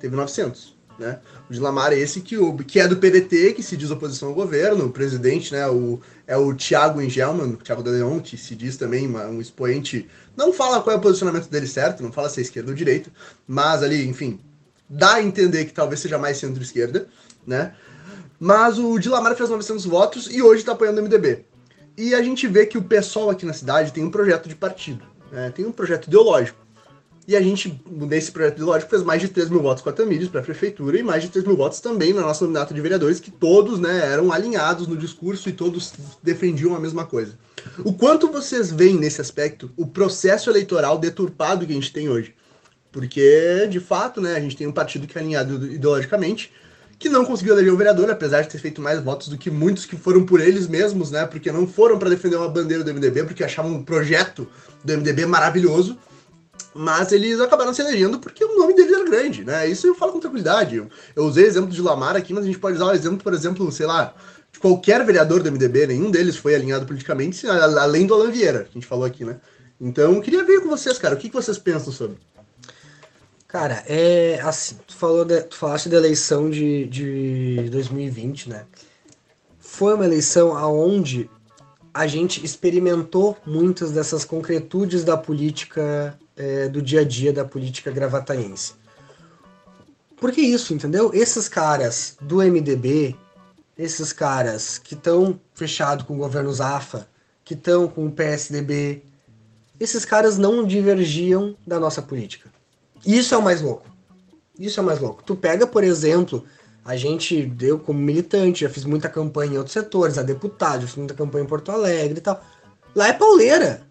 [0.00, 0.71] teve 900.
[0.98, 1.18] Né?
[1.48, 4.34] O Dilamar é esse que, o, que é do PDT, que se diz oposição ao
[4.34, 8.76] governo, o presidente né, o, é o Tiago Engelman, Tiago de Leon, que se diz
[8.76, 12.40] também uma, um expoente, não fala qual é o posicionamento dele certo, não fala se
[12.40, 13.10] é esquerda ou direita,
[13.46, 14.38] mas ali, enfim,
[14.88, 17.08] dá a entender que talvez seja mais centro-esquerda,
[17.46, 17.74] né?
[18.38, 21.44] Mas o Dilamar fez 900 votos e hoje está apoiando o MDB.
[21.96, 25.04] E a gente vê que o pessoal aqui na cidade tem um projeto de partido,
[25.30, 25.52] né?
[25.54, 26.58] tem um projeto ideológico.
[27.26, 30.28] E a gente, nesse projeto ideológico, fez mais de 3 mil votos com a Tamires
[30.28, 33.20] para a prefeitura e mais de 3 mil votos também na nossa nominato de vereadores,
[33.20, 37.38] que todos né, eram alinhados no discurso e todos defendiam a mesma coisa.
[37.84, 42.34] O quanto vocês veem nesse aspecto o processo eleitoral deturpado que a gente tem hoje?
[42.90, 46.52] Porque, de fato, né, a gente tem um partido que é alinhado ideologicamente,
[46.98, 49.86] que não conseguiu eleger o vereador, apesar de ter feito mais votos do que muitos
[49.86, 51.26] que foram por eles mesmos, né?
[51.26, 54.46] Porque não foram para defender uma bandeira do MDB, porque achavam um projeto
[54.84, 55.98] do MDB maravilhoso.
[56.74, 59.68] Mas eles acabaram se elegendo porque o nome deles era grande, né?
[59.68, 60.76] Isso eu falo com tranquilidade.
[60.76, 63.34] Eu, eu usei exemplo de Lamar aqui, mas a gente pode usar o exemplo, por
[63.34, 64.14] exemplo, sei lá,
[64.50, 68.70] de qualquer vereador do MDB, nenhum deles foi alinhado politicamente, além do Alan Vieira, que
[68.70, 69.38] a gente falou aqui, né?
[69.80, 72.16] Então, eu queria ver com vocês, cara, o que, que vocês pensam sobre?
[73.48, 78.64] Cara, é assim, tu, falou de, tu falaste da eleição de, de 2020, né?
[79.58, 81.28] Foi uma eleição aonde
[81.92, 87.90] a gente experimentou muitas dessas concretudes da política, é, do dia a dia da política
[87.90, 88.74] gravataense.
[90.16, 91.10] Por que isso, entendeu?
[91.12, 93.16] Esses caras do MDB,
[93.76, 97.08] esses caras que estão fechados com o governo Zafa,
[97.44, 99.02] que estão com o PSDB,
[99.80, 102.48] esses caras não divergiam da nossa política.
[103.04, 103.90] Isso é o mais louco.
[104.58, 105.24] Isso é o mais louco.
[105.24, 106.44] Tu pega, por exemplo,
[106.84, 110.86] a gente deu como militante, já fiz muita campanha em outros setores, a deputado, já
[110.86, 112.40] fiz muita campanha em Porto Alegre e tal.
[112.94, 113.82] Lá é pauleira.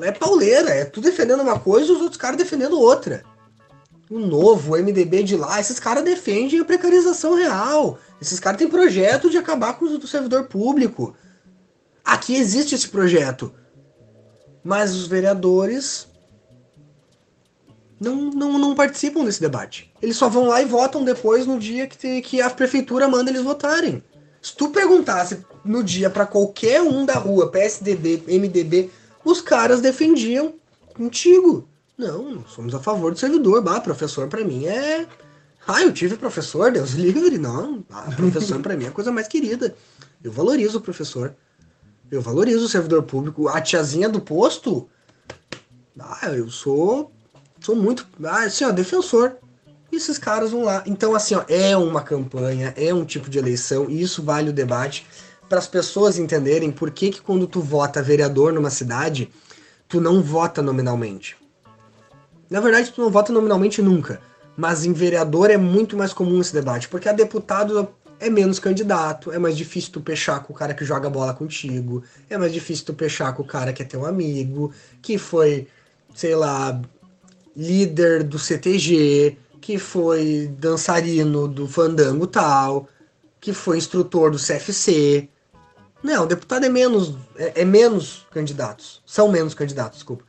[0.00, 0.70] É pauleira.
[0.70, 3.24] É tu defendendo uma coisa e os outros caras defendendo outra.
[4.10, 7.98] O novo, o MDB de lá, esses caras defendem a precarização real.
[8.20, 11.16] Esses caras têm projeto de acabar com o servidor público.
[12.04, 13.52] Aqui existe esse projeto.
[14.62, 16.06] Mas os vereadores
[18.00, 19.92] não, não, não participam desse debate.
[20.02, 23.30] Eles só vão lá e votam depois no dia que, te, que a prefeitura manda
[23.30, 24.02] eles votarem.
[24.42, 28.90] Se tu perguntasse no dia para qualquer um da rua, PSDB, MDB,
[29.24, 30.54] os caras defendiam
[30.94, 31.68] contigo.
[31.96, 33.62] Não, somos a favor do servidor.
[33.62, 35.06] Bah, professor para mim é.
[35.66, 37.38] Ah, eu tive professor, Deus livre.
[37.38, 39.74] Não, ah, professor para mim é a coisa mais querida.
[40.22, 41.34] Eu valorizo o professor.
[42.10, 43.48] Eu valorizo o servidor público.
[43.48, 44.88] A tiazinha do posto.
[45.98, 47.12] Ah, eu sou
[47.64, 48.06] Sou muito.
[48.22, 49.36] Ah, assim, ó, defensor.
[49.90, 50.82] E esses caras vão lá.
[50.84, 54.52] Então, assim, ó, é uma campanha, é um tipo de eleição, e isso vale o
[54.52, 55.06] debate
[55.54, 59.30] para as pessoas entenderem por que, que quando tu vota vereador numa cidade,
[59.88, 61.36] tu não vota nominalmente.
[62.50, 64.20] Na verdade, tu não vota nominalmente nunca.
[64.56, 67.88] Mas em vereador é muito mais comum esse debate, porque a deputado
[68.18, 72.02] é menos candidato, é mais difícil tu pechar com o cara que joga bola contigo,
[72.28, 75.68] é mais difícil tu pechar com o cara que é teu amigo, que foi,
[76.16, 76.82] sei lá,
[77.56, 82.88] líder do CTG, que foi dançarino do fandango tal,
[83.40, 85.28] que foi instrutor do CFC.
[86.04, 89.00] Não, deputado é menos, é, é menos candidatos.
[89.06, 90.22] São menos candidatos, desculpa.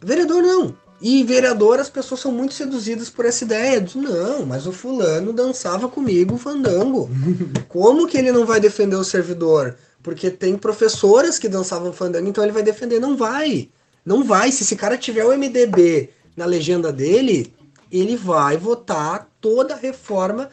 [0.00, 0.76] Vereador não.
[1.00, 3.80] E vereador, as pessoas são muito seduzidas por essa ideia.
[3.80, 7.08] De, não, mas o fulano dançava comigo o fandango.
[7.68, 9.76] Como que ele não vai defender o servidor?
[10.02, 12.98] Porque tem professoras que dançavam fandango, então ele vai defender.
[12.98, 13.70] Não vai.
[14.04, 14.50] Não vai.
[14.50, 17.54] Se esse cara tiver o MDB na legenda dele,
[17.92, 20.50] ele vai votar toda a reforma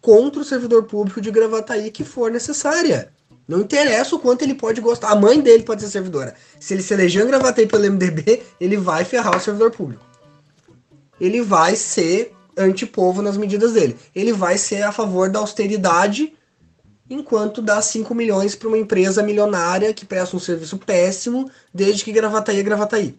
[0.00, 3.12] contra o servidor público de Gravataí que for necessária.
[3.46, 5.10] Não interessa o quanto ele pode gostar.
[5.10, 6.34] A mãe dele pode ser servidora.
[6.58, 10.04] Se ele se eleger em Gravataí pelo MDB, ele vai ferrar o servidor público.
[11.20, 13.96] Ele vai ser antipovo nas medidas dele.
[14.14, 16.32] Ele vai ser a favor da austeridade
[17.08, 22.12] enquanto dá 5 milhões para uma empresa milionária que presta um serviço péssimo desde que
[22.12, 23.16] Gravataí é Gravataí.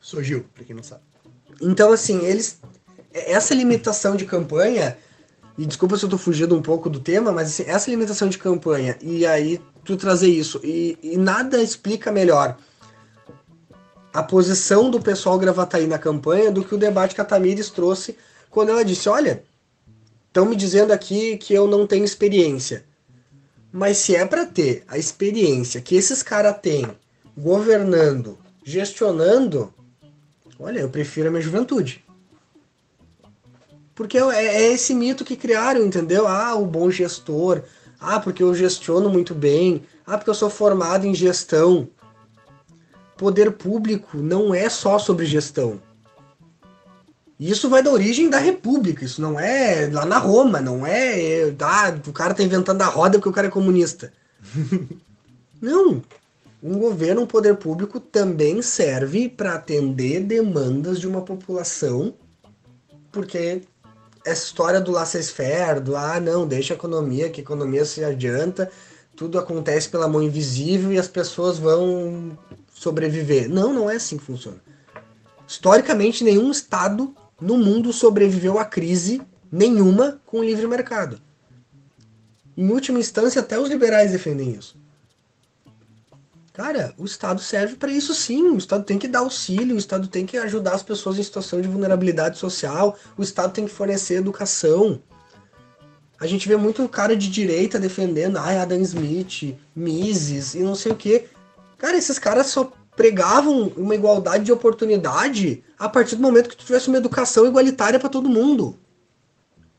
[0.00, 1.02] Sou Gil, pra quem não sabe.
[1.60, 2.58] Então, assim, eles.
[3.12, 4.96] Essa limitação de campanha,
[5.58, 8.38] e desculpa se eu tô fugindo um pouco do tema, mas assim, essa limitação de
[8.38, 12.56] campanha, e aí tu trazer isso, e, e nada explica melhor
[14.12, 18.16] a posição do pessoal Gravataí na campanha do que o debate que a Tamires trouxe
[18.48, 19.42] quando ela disse: Olha,
[20.26, 22.84] estão me dizendo aqui que eu não tenho experiência.
[23.70, 26.88] Mas se é para ter a experiência que esses caras têm
[27.36, 29.72] governando, gestionando,
[30.58, 32.04] Olha, eu prefiro a minha juventude.
[33.98, 36.28] Porque é, é esse mito que criaram, entendeu?
[36.28, 37.62] Ah, o bom gestor.
[37.98, 39.82] Ah, porque eu gestiono muito bem.
[40.06, 41.88] Ah, porque eu sou formado em gestão.
[43.16, 45.82] Poder público não é só sobre gestão.
[47.40, 51.52] Isso vai da origem da República, isso não é lá na Roma, não é.
[51.60, 54.12] Ah, o cara tá inventando a roda porque o cara é comunista.
[55.60, 56.00] não.
[56.62, 62.14] Um governo, um poder público também serve para atender demandas de uma população,
[63.10, 63.62] porque
[64.28, 68.70] essa história do laissez-faire, do ah, não, deixa a economia, que a economia se adianta,
[69.16, 72.38] tudo acontece pela mão invisível e as pessoas vão
[72.72, 73.48] sobreviver.
[73.48, 74.58] Não, não é assim que funciona.
[75.46, 81.20] Historicamente, nenhum Estado no mundo sobreviveu a crise nenhuma com o livre mercado.
[82.56, 84.76] Em última instância, até os liberais defendem isso.
[86.58, 88.48] Cara, o Estado serve para isso sim.
[88.48, 91.60] O Estado tem que dar auxílio, o Estado tem que ajudar as pessoas em situação
[91.60, 95.00] de vulnerabilidade social, o Estado tem que fornecer educação.
[96.18, 100.90] A gente vê muito cara de direita defendendo, ai, Adam Smith, Mises e não sei
[100.90, 101.26] o que.
[101.78, 106.64] Cara, esses caras só pregavam uma igualdade de oportunidade a partir do momento que tu
[106.64, 108.76] tivesse uma educação igualitária para todo mundo.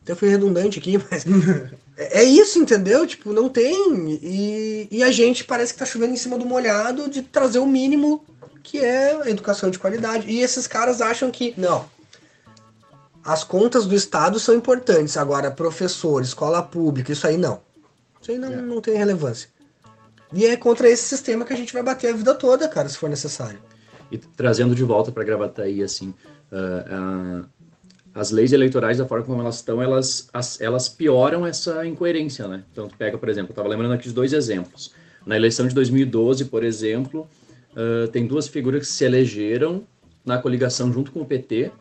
[0.10, 1.24] Até fui redundante aqui, mas
[1.96, 3.06] é, é isso, entendeu?
[3.06, 4.18] Tipo, não tem.
[4.24, 7.68] E, e a gente parece que tá chovendo em cima do molhado de trazer o
[7.68, 8.26] mínimo
[8.64, 10.28] que é a educação de qualidade.
[10.28, 11.86] E esses caras acham que, não,
[13.24, 15.16] as contas do Estado são importantes.
[15.16, 17.62] Agora, professor, escola pública, isso aí não.
[18.20, 18.56] Isso aí não, é.
[18.56, 19.50] não tem relevância.
[20.34, 22.98] E é contra esse sistema que a gente vai bater a vida toda, cara, se
[22.98, 23.60] for necessário.
[24.12, 26.14] E trazendo de volta para Gravataí, assim,
[26.52, 27.46] uh, uh,
[28.14, 32.64] as leis eleitorais, da forma como elas estão, elas, as, elas pioram essa incoerência, né?
[32.72, 34.94] Então, tu pega, por exemplo, eu estava lembrando aqui de dois exemplos.
[35.26, 37.28] Na eleição de 2012, por exemplo,
[37.74, 39.84] uh, tem duas figuras que se elegeram
[40.26, 41.72] na coligação junto com o PT,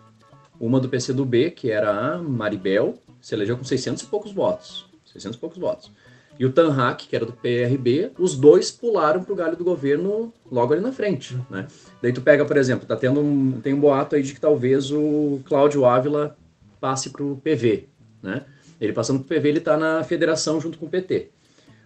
[0.61, 4.87] uma do PCdoB, que era a Maribel, se elegeu com 600 e poucos votos.
[5.07, 5.91] 600 e poucos votos
[6.39, 10.33] e o Tanhac, que era do PRB, os dois pularam para o galho do governo
[10.51, 11.67] logo ali na frente, né?
[12.03, 14.91] Daí tu pega, por exemplo, tá tendo um, tem um boato aí de que talvez
[14.91, 16.37] o Cláudio Ávila
[16.81, 17.89] passe para o PV,
[18.23, 18.45] né?
[18.81, 21.31] Ele passando para o PV, ele está na federação junto com o PT.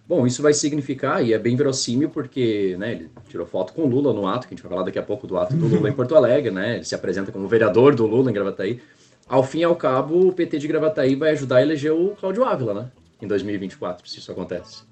[0.07, 3.87] Bom, isso vai significar, e é bem verossímil, porque né, ele tirou foto com o
[3.87, 5.89] Lula no ato, que a gente vai falar daqui a pouco do ato do Lula
[5.89, 6.75] em Porto Alegre, né?
[6.75, 8.81] Ele se apresenta como vereador do Lula em Gravataí.
[9.27, 12.43] Ao fim e ao cabo, o PT de Gravataí vai ajudar a eleger o Cláudio
[12.43, 12.91] Ávila, né?
[13.23, 14.83] em 2024, se isso acontece.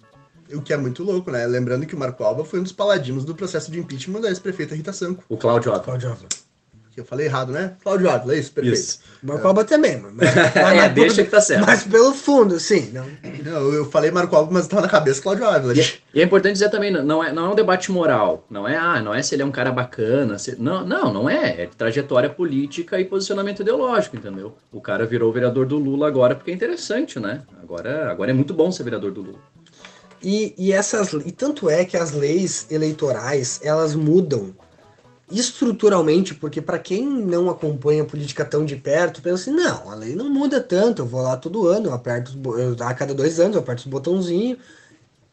[0.53, 1.45] O que é muito louco, né?
[1.45, 4.75] Lembrando que o Marco Alba foi um dos paladinos do processo de impeachment da ex-prefeita
[4.75, 5.23] Rita Sanco.
[5.29, 5.83] O Cláudio Ávila.
[5.83, 6.29] Cláudio Ávila.
[6.95, 7.73] Eu falei errado, né?
[7.81, 8.75] Cláudio Ávila, é isso, perfeito.
[8.75, 8.99] Isso.
[9.23, 10.13] Marco Alba também, mas,
[10.53, 11.65] mas, é, deixa que tá certo.
[11.65, 12.91] Mas pelo fundo, sim.
[12.91, 13.05] Não,
[13.45, 15.73] não eu falei Marco Alba, mas estava na cabeça Cláudio Ávila.
[15.73, 18.45] E, é, e, é importante dizer também, não é, não é um debate moral.
[18.49, 20.37] Não é, ah, não é se ele é um cara bacana.
[20.37, 21.61] Se, não, não, não é.
[21.61, 24.53] É trajetória política e posicionamento ideológico, entendeu?
[24.69, 27.41] O cara virou vereador do Lula agora porque é interessante, né?
[27.63, 29.39] Agora, agora é muito bom ser vereador do Lula.
[30.23, 34.53] E, e, essas, e tanto é que as leis eleitorais, elas mudam
[35.31, 39.95] estruturalmente, porque para quem não acompanha a política tão de perto, pensa assim, não, a
[39.95, 43.39] lei não muda tanto, eu vou lá todo ano, eu aperto, eu, a cada dois
[43.39, 44.59] anos eu aperto os botãozinhos,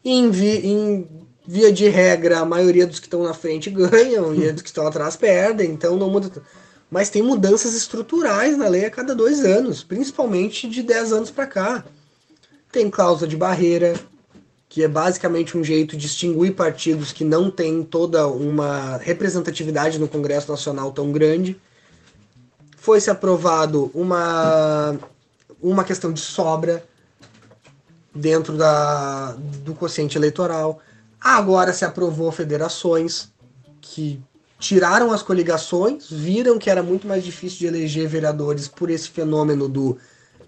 [0.03, 1.07] e em, vi, em
[1.45, 4.87] via de regra, a maioria dos que estão na frente ganham, e os que estão
[4.87, 6.45] atrás perdem, então não muda tanto.
[6.89, 11.45] Mas tem mudanças estruturais na lei a cada dois anos, principalmente de 10 anos para
[11.45, 11.85] cá.
[12.71, 13.93] Tem cláusula de barreira,
[14.69, 20.07] que é basicamente um jeito de distinguir partidos que não têm toda uma representatividade no
[20.07, 21.59] Congresso Nacional tão grande.
[22.77, 24.95] Foi-se aprovado uma,
[25.59, 26.85] uma questão de sobra
[28.13, 29.31] dentro da,
[29.63, 30.79] do quociente eleitoral.
[31.19, 33.31] Agora se aprovou federações
[33.81, 34.21] que
[34.59, 39.67] tiraram as coligações, viram que era muito mais difícil de eleger vereadores por esse fenômeno
[39.67, 39.97] do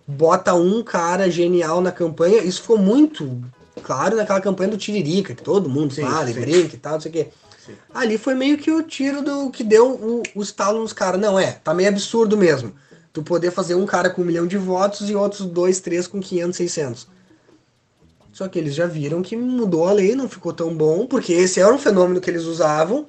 [0.05, 2.43] bota um cara genial na campanha.
[2.43, 3.41] Isso ficou muito
[3.84, 6.31] claro naquela campanha do Tiririca, que todo mundo sim, fala sim.
[6.31, 7.27] e brinca e tal, não sei o quê.
[7.65, 7.73] Sim.
[7.93, 11.21] Ali foi meio que o tiro do que deu o, o estalo nos caras.
[11.21, 12.73] Não, é, tá meio absurdo mesmo.
[13.13, 16.19] Tu poder fazer um cara com um milhão de votos e outros dois, três com
[16.19, 17.07] 500, 600.
[18.31, 21.60] Só que eles já viram que mudou a lei, não ficou tão bom, porque esse
[21.60, 23.07] era um fenômeno que eles usavam.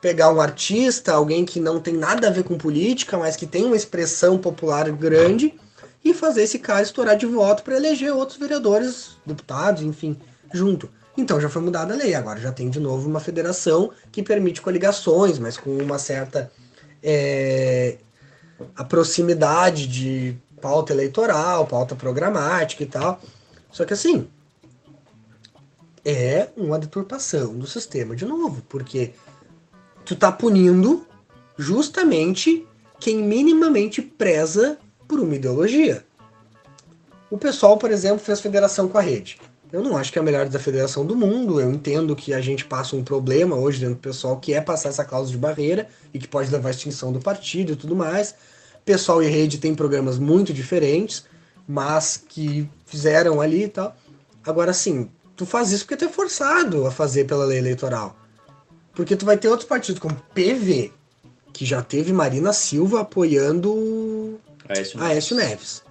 [0.00, 3.64] Pegar um artista, alguém que não tem nada a ver com política, mas que tem
[3.64, 5.54] uma expressão popular grande
[6.04, 10.16] e fazer esse cara estourar de voto para eleger outros vereadores, deputados, enfim,
[10.52, 10.88] junto.
[11.16, 14.62] Então já foi mudada a lei, agora já tem de novo uma federação que permite
[14.62, 16.50] coligações, mas com uma certa
[17.02, 17.98] é,
[18.74, 23.20] a proximidade de pauta eleitoral, pauta programática e tal.
[23.70, 24.28] Só que assim,
[26.04, 29.12] é uma deturpação do sistema de novo, porque
[30.04, 31.06] tu tá punindo
[31.58, 32.66] justamente
[32.98, 34.78] quem minimamente preza
[35.10, 36.04] por uma ideologia.
[37.28, 39.40] O pessoal, por exemplo, fez federação com a rede.
[39.72, 41.60] Eu não acho que é a melhor da federação do mundo.
[41.60, 44.90] Eu entendo que a gente passa um problema hoje dentro do pessoal que é passar
[44.90, 48.36] essa cláusula de barreira e que pode levar à extinção do partido e tudo mais.
[48.84, 51.24] Pessoal e Rede tem programas muito diferentes,
[51.66, 53.96] mas que fizeram ali e tal.
[54.46, 58.16] Agora sim, tu faz isso porque tu é forçado a fazer pela lei eleitoral.
[58.94, 60.92] Porque tu vai ter outros partidos como PV,
[61.52, 63.70] que já teve Marina Silva apoiando
[64.68, 65.82] Aécio Aécio Neves.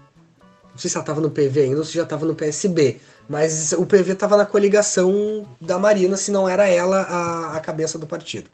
[0.71, 2.99] Não sei se ela estava no PV ainda ou se já estava no PSB.
[3.27, 7.99] Mas o PV estava na coligação da Marina, se não era ela a, a cabeça
[7.99, 8.49] do partido.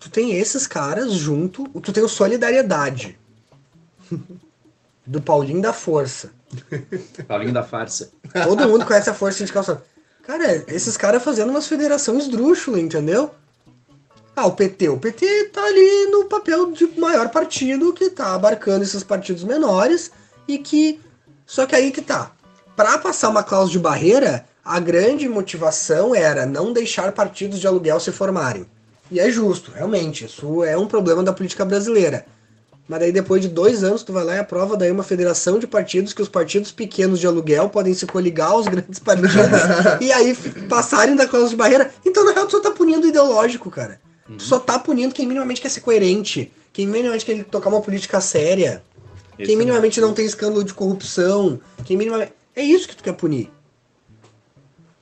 [0.00, 3.18] Tu tem esses caras junto, tu tem o Solidariedade.
[5.06, 6.32] Do Paulinho da Força.
[7.28, 8.10] Paulinho da farsa.
[8.44, 9.64] Todo mundo conhece a Força Sindical.
[10.22, 13.34] Cara, esses caras fazendo umas federações esdrúxulas, entendeu?
[14.34, 14.88] Ah, o PT.
[14.88, 20.10] O PT tá ali no papel de maior partido que tá abarcando esses partidos menores
[20.48, 20.98] e que.
[21.46, 22.32] Só que aí que tá.
[22.74, 28.00] Para passar uma cláusula de barreira, a grande motivação era não deixar partidos de aluguel
[28.00, 28.66] se formarem.
[29.10, 30.24] E é justo, realmente.
[30.24, 32.24] Isso é um problema da política brasileira.
[32.88, 35.66] Mas daí depois de dois anos tu vai lá e aprova daí uma federação de
[35.66, 39.34] partidos que os partidos pequenos de aluguel podem se coligar aos grandes partidos
[40.00, 40.34] e aí
[40.68, 41.90] passarem da cláusula de barreira.
[42.04, 44.00] Então na real tu só tá punindo o ideológico, cara.
[44.32, 44.36] Uhum.
[44.36, 48.20] Tu só tá punindo quem minimamente quer ser coerente, quem minimamente quer tocar uma política
[48.20, 48.82] séria,
[49.38, 52.32] Esse quem minimamente é não tem escândalo de corrupção, quem minimamente...
[52.54, 53.50] É isso que tu quer punir.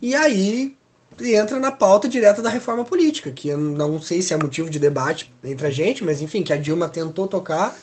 [0.00, 0.76] E aí
[1.20, 4.78] entra na pauta direta da reforma política, que eu não sei se é motivo de
[4.78, 7.76] debate entre a gente, mas enfim, que a Dilma tentou tocar,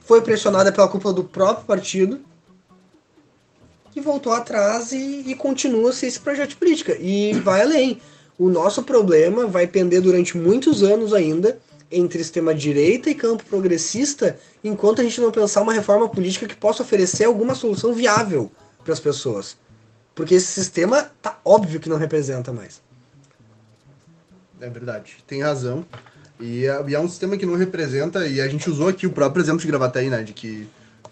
[0.00, 2.20] foi pressionada pela culpa do próprio partido
[3.94, 6.96] e voltou atrás e, e continua ser esse projeto de política.
[6.98, 8.00] E vai além.
[8.38, 11.58] O nosso problema vai pender durante muitos anos ainda
[11.90, 16.82] entre extrema-direita e campo progressista, enquanto a gente não pensar uma reforma política que possa
[16.82, 18.50] oferecer alguma solução viável
[18.82, 19.56] para as pessoas.
[20.14, 22.80] Porque esse sistema tá óbvio que não representa mais.
[24.60, 25.84] É verdade, tem razão.
[26.40, 29.12] E é, e é, um sistema que não representa, e a gente usou aqui o
[29.12, 30.22] próprio exemplo de Gravataí, né?
[30.22, 30.66] De que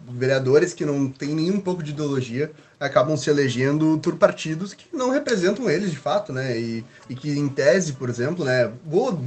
[0.08, 5.10] vereadores que não têm nenhum pouco de ideologia acabam se elegendo por partidos que não
[5.10, 6.58] representam eles de fato, né?
[6.58, 8.72] E, e que em tese, por exemplo, né?
[8.86, 9.18] Vou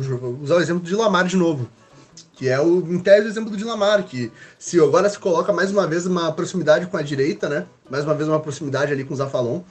[0.42, 1.70] usar o exemplo de Lamar de novo
[2.34, 5.72] que é o, em tese, o exemplo do Dinamar, que se agora se coloca mais
[5.72, 7.66] uma vez uma proximidade com a direita, né?
[7.90, 9.62] Mais uma vez uma proximidade ali com o Zafalon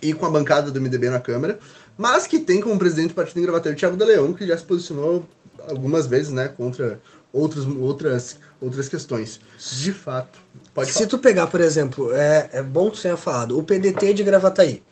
[0.00, 1.58] e com a bancada do MDB na Câmara,
[1.96, 4.64] mas que tem como presidente do Partido Engravateiro o Thiago de Leão, que já se
[4.64, 5.26] posicionou
[5.68, 7.00] algumas vezes, né, contra
[7.32, 9.40] outros, outras, outras questões.
[9.58, 10.38] De fato.
[10.74, 11.08] Pode se falar.
[11.08, 14.82] tu pegar, por exemplo, é, é bom que você tenha falado, o PDT de Gravataí.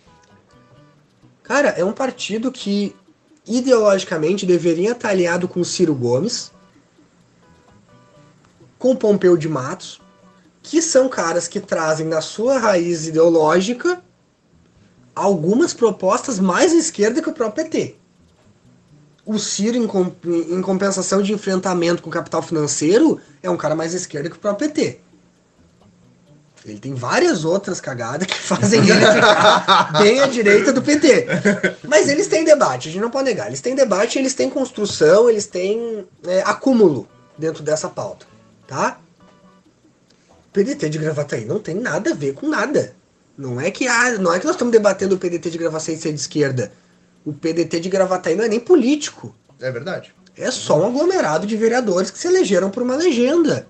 [1.42, 2.94] Cara, é um partido que
[3.46, 6.50] ideologicamente deveria estar aliado com o Ciro Gomes,
[8.79, 10.00] com Pompeu de Matos,
[10.62, 14.02] que são caras que trazem na sua raiz ideológica
[15.14, 17.96] algumas propostas mais à esquerda que o próprio PT.
[19.26, 23.74] O Ciro, em, comp em compensação de enfrentamento com o capital financeiro, é um cara
[23.74, 25.00] mais à esquerda que o próprio PT.
[26.64, 31.26] Ele tem várias outras cagadas que fazem ele ficar bem à direita do PT.
[31.86, 33.48] Mas eles têm debate, a gente não pode negar.
[33.48, 38.26] Eles têm debate, eles têm construção, eles têm é, acúmulo dentro dessa pauta
[38.66, 38.98] tá?
[40.52, 42.94] PDT de Gravataí não tem nada a ver com nada.
[43.36, 46.12] Não é que ah, não é que nós estamos debatendo o PDT de Gravataí ser
[46.12, 46.72] de esquerda.
[47.26, 49.34] O PDT de Gravataí não é nem político.
[49.60, 50.14] É verdade.
[50.36, 53.66] É só um aglomerado de vereadores que se elegeram por uma legenda.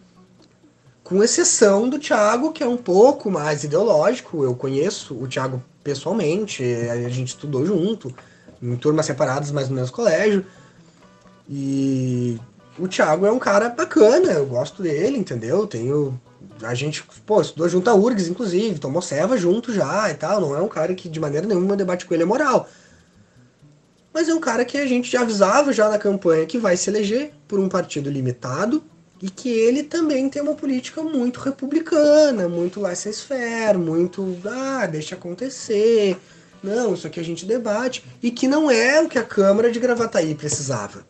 [1.02, 4.44] Com exceção do Thiago, que é um pouco mais ideológico.
[4.44, 8.14] Eu conheço o Thiago pessoalmente, a gente estudou junto,
[8.60, 10.44] em turmas separadas, mas no mesmo colégio.
[11.48, 12.38] E
[12.78, 15.66] o Thiago é um cara bacana, eu gosto dele, entendeu?
[15.66, 16.20] Tenho.
[16.62, 20.42] A gente, pô, estudou junto a URGS, inclusive, tomou ceva junto já e tal.
[20.42, 22.68] Não é um cara que de maneira nenhuma debate com ele é moral.
[24.16, 26.88] Mas é um cara que a gente já avisava já na campanha que vai se
[26.88, 28.82] eleger por um partido limitado
[29.20, 36.16] e que ele também tem uma política muito republicana, muito laissez-faire, muito, ah, deixa acontecer.
[36.62, 38.02] Não, isso aqui a gente debate.
[38.22, 41.04] E que não é o que a Câmara de Gravataí precisava.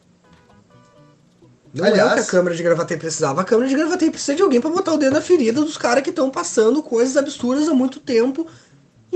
[1.72, 3.40] Não Aliás, é o que a Câmara de Gravataí precisava.
[3.40, 6.02] A Câmara de Gravataí precisa de alguém para botar o dedo na ferida dos caras
[6.02, 8.48] que estão passando coisas absurdas há muito tempo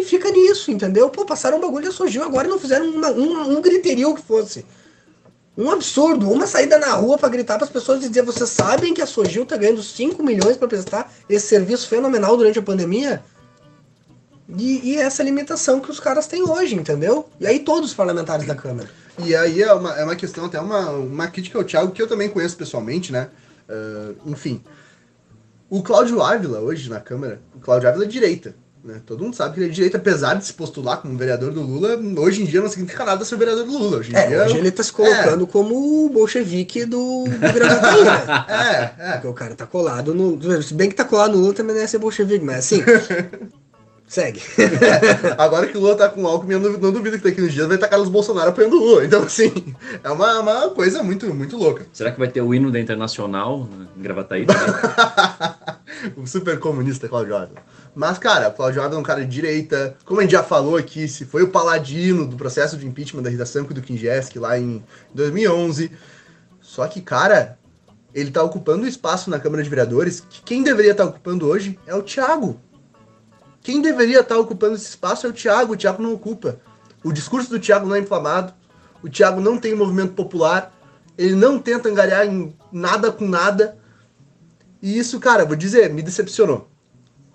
[0.00, 1.10] e fica nisso, entendeu?
[1.10, 4.22] Pô, passaram um bagulho de surgiu agora e não fizeram uma, um, um griterio que
[4.22, 4.64] fosse.
[5.56, 8.94] Um absurdo, uma saída na rua para gritar para as pessoas e dizer: vocês sabem
[8.94, 13.22] que a Sogil tá ganhando 5 milhões para prestar esse serviço fenomenal durante a pandemia?
[14.56, 17.28] E, e essa limitação que os caras têm hoje, entendeu?
[17.38, 18.88] E aí todos os parlamentares da Câmara.
[19.18, 22.08] E aí é uma, é uma questão, até uma, uma crítica ao Thiago, que eu
[22.08, 23.28] também conheço pessoalmente, né?
[23.68, 24.62] Uh, enfim.
[25.68, 28.54] O Cláudio Ávila, hoje na Câmara, o Cláudio Ávila é direita.
[28.82, 29.00] Né?
[29.04, 31.60] Todo mundo sabe que ele é de direita, apesar de se postular como vereador do
[31.60, 33.98] Lula, hoje em dia não significa nada ser vereador do Lula.
[33.98, 38.04] Hoje em É, dia, hoje ele tá se colocando como o bolchevique do, do Gravataí,
[38.04, 38.44] né?
[38.48, 39.12] É, é.
[39.12, 40.62] Porque o cara tá colado no.
[40.62, 42.82] Se bem que tá colado no Lula também não é ser bolchevique, mas assim.
[44.10, 44.42] segue.
[45.38, 47.66] Agora que o Lula tá com Alckmin, eu não, não duvido que daqui uns dias
[47.66, 49.04] vai estar Carlos Bolsonaro apoiando o Lula.
[49.04, 49.52] Então, assim,
[50.02, 51.86] é uma, uma coisa muito, muito louca.
[51.92, 54.46] Será que vai ter o hino da Internacional né, em Gravataí
[56.16, 57.62] o super comunista Claudio Ávila.
[57.94, 59.96] Mas, cara, o Claudio Ávila é um cara de direita.
[60.04, 63.30] Como a gente já falou aqui, se foi o paladino do processo de impeachment da
[63.30, 64.82] Rita Sanko e do Kingesk lá em
[65.12, 65.90] 2011.
[66.60, 67.58] Só que, cara,
[68.14, 71.94] ele tá ocupando espaço na Câmara de Vereadores que quem deveria estar ocupando hoje é
[71.94, 72.60] o Thiago.
[73.60, 75.74] Quem deveria estar ocupando esse espaço é o Thiago.
[75.74, 76.60] O Thiago não ocupa.
[77.02, 78.54] O discurso do Thiago não é inflamado.
[79.02, 80.72] O Thiago não tem movimento popular.
[81.18, 83.76] Ele não tenta angariar em nada com nada.
[84.80, 86.69] E isso, cara, vou dizer, me decepcionou.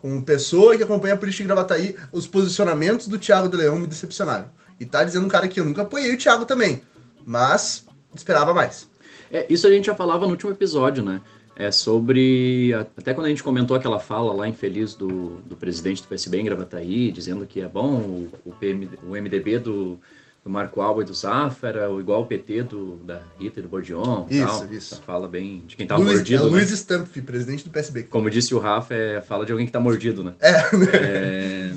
[0.06, 3.88] Como pessoa que acompanha a política de Gravataí, os posicionamentos do Thiago de Leão me
[3.88, 4.52] decepcionaram.
[4.80, 6.84] E tá dizendo um cara que eu nunca apoiei o Thiago também.
[7.26, 8.88] Mas esperava mais.
[9.32, 11.22] É, isso a gente já falava no último episódio, né?
[11.56, 12.72] É sobre.
[12.96, 16.46] Até quando a gente comentou aquela fala lá infeliz do, do presidente do PSB em
[16.46, 20.00] Gravataí, dizendo que é bom o, o, PM, o MDB do,
[20.46, 23.68] do Marco Alba e do Zafra, ou igual o PT do, da Rita e do
[23.68, 24.28] Bordion.
[24.30, 24.72] Isso, tal.
[24.72, 25.02] isso.
[25.02, 26.44] Fala bem de quem tava Luiz, mordido.
[26.44, 26.52] é né?
[26.52, 28.04] Luiz Stampf, presidente do PSB.
[28.04, 30.36] Como disse o Rafa, é fala de alguém que tá mordido, né?
[30.40, 30.52] É,
[30.94, 31.74] É,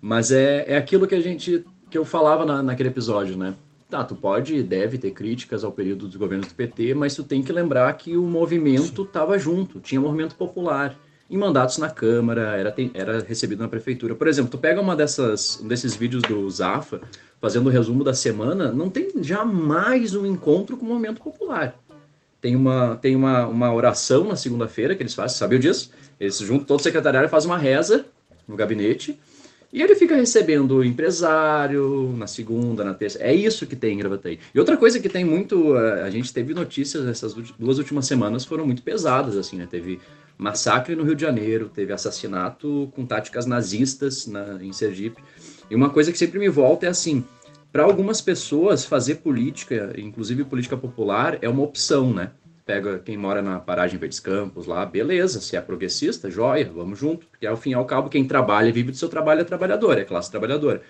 [0.00, 3.54] mas é, é aquilo que a gente que eu falava na, naquele episódio, né?
[3.90, 7.24] Tá, tu pode e deve ter críticas ao período dos governos do PT, mas tu
[7.24, 10.96] tem que lembrar que o movimento estava junto, tinha movimento popular.
[11.32, 14.14] Em mandatos na Câmara, era, era recebido na Prefeitura.
[14.14, 17.00] Por exemplo, tu pega uma dessas, um desses vídeos do Zafa,
[17.40, 21.74] fazendo o resumo da semana, não tem jamais um encontro com o movimento popular.
[22.38, 25.90] Tem uma, tem uma, uma oração na segunda-feira que eles fazem, sabiam disso?
[26.20, 28.04] Eles juntam todo o secretariado e fazem uma reza
[28.46, 29.18] no gabinete.
[29.72, 33.18] E ele fica recebendo empresário na segunda, na terça.
[33.22, 34.38] É isso que tem em Gravataí.
[34.54, 35.78] E outra coisa que tem muito.
[35.78, 39.66] eh, A gente teve notícias essas duas últimas semanas foram muito pesadas, assim, né?
[39.70, 39.98] Teve
[40.42, 45.22] massacre no Rio de Janeiro, teve assassinato com táticas nazistas na, em Sergipe.
[45.70, 47.24] E uma coisa que sempre me volta é assim:
[47.70, 52.32] para algumas pessoas, fazer política, inclusive política popular, é uma opção, né?
[52.66, 57.26] Pega quem mora na paragem Verdes Campos lá, beleza, se é progressista, joia, vamos junto.
[57.26, 59.98] Porque ao fim e ao cabo, quem trabalha e vive do seu trabalho é trabalhador,
[59.98, 60.82] é classe trabalhadora.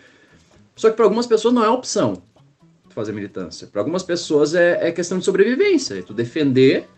[0.75, 2.23] Só que para algumas pessoas não é opção
[2.93, 3.67] fazer militância.
[3.67, 6.89] Para algumas pessoas é, é questão de sobrevivência, é tu defender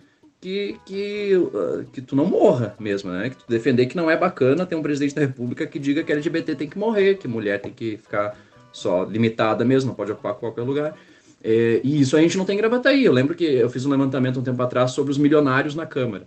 [0.44, 3.30] que, que, uh, que tu não morra mesmo, né?
[3.30, 6.12] Que tu defender que não é bacana ter um presidente da república que diga que
[6.12, 8.36] LGBT tem que morrer, que mulher tem que ficar
[8.70, 10.94] só limitada mesmo, não pode ocupar qualquer lugar.
[11.42, 13.06] É, e isso a gente não tem em Gravataí.
[13.06, 16.26] Eu lembro que eu fiz um levantamento um tempo atrás sobre os milionários na Câmara.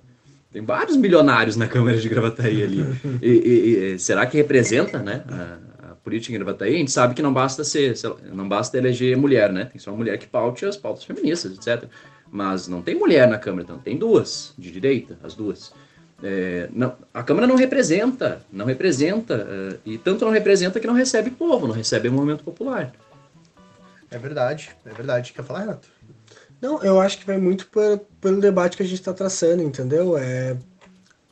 [0.52, 2.84] Tem vários milionários na Câmara de Gravataí ali.
[3.22, 5.24] E, e- e será que representa, né?
[5.30, 6.74] A, a política em Gravataí?
[6.74, 7.94] A gente sabe que não basta ser,
[8.34, 9.66] não basta eleger mulher, né?
[9.66, 11.88] Tem ser uma mulher que paute as pautas feministas, etc.
[12.32, 15.72] Mas não tem mulher na Câmara, então tem duas de direita, as duas.
[16.22, 20.94] É, não, a Câmara não representa, não representa, é, e tanto não representa que não
[20.94, 22.92] recebe povo, não recebe o movimento popular.
[24.10, 25.34] é verdade, é verdade.
[25.34, 25.88] Quer falar, Renato?
[26.60, 30.18] Não, eu acho que vai muito por- pelo debate que a gente está traçando, entendeu?
[30.18, 30.58] É,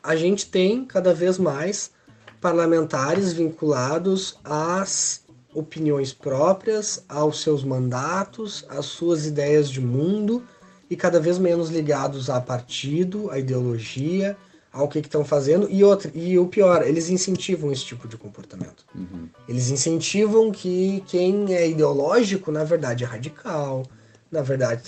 [0.04, 1.91] a gente tem cada vez mais
[2.39, 5.24] parlamentares vinculados às
[5.54, 10.43] opiniões próprias, aos seus mandatos, às suas ideias de mundo
[10.89, 14.38] e cada vez menos ligados a partido, a ideologia,
[14.75, 15.69] ao que estão fazendo.
[15.69, 18.86] E, outra, e o pior, eles incentivam esse tipo de comportamento.
[19.47, 23.86] Eles incentivam que quem é ideológico, na verdade, é radical.
[24.29, 24.81] Na verdade,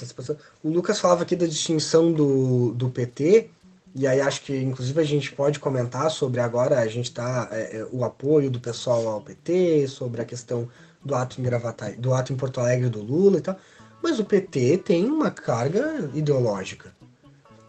[0.62, 3.50] o Lucas falava aqui da distinção do, do PT,
[3.96, 7.78] e aí acho que inclusive a gente pode comentar sobre agora, a gente tá é,
[7.78, 10.68] é, o apoio do pessoal ao PT, sobre a questão
[11.04, 13.58] do ato em Gravataí, do ato em Porto Alegre do Lula e tal.
[14.02, 16.96] Mas o PT tem uma carga ideológica.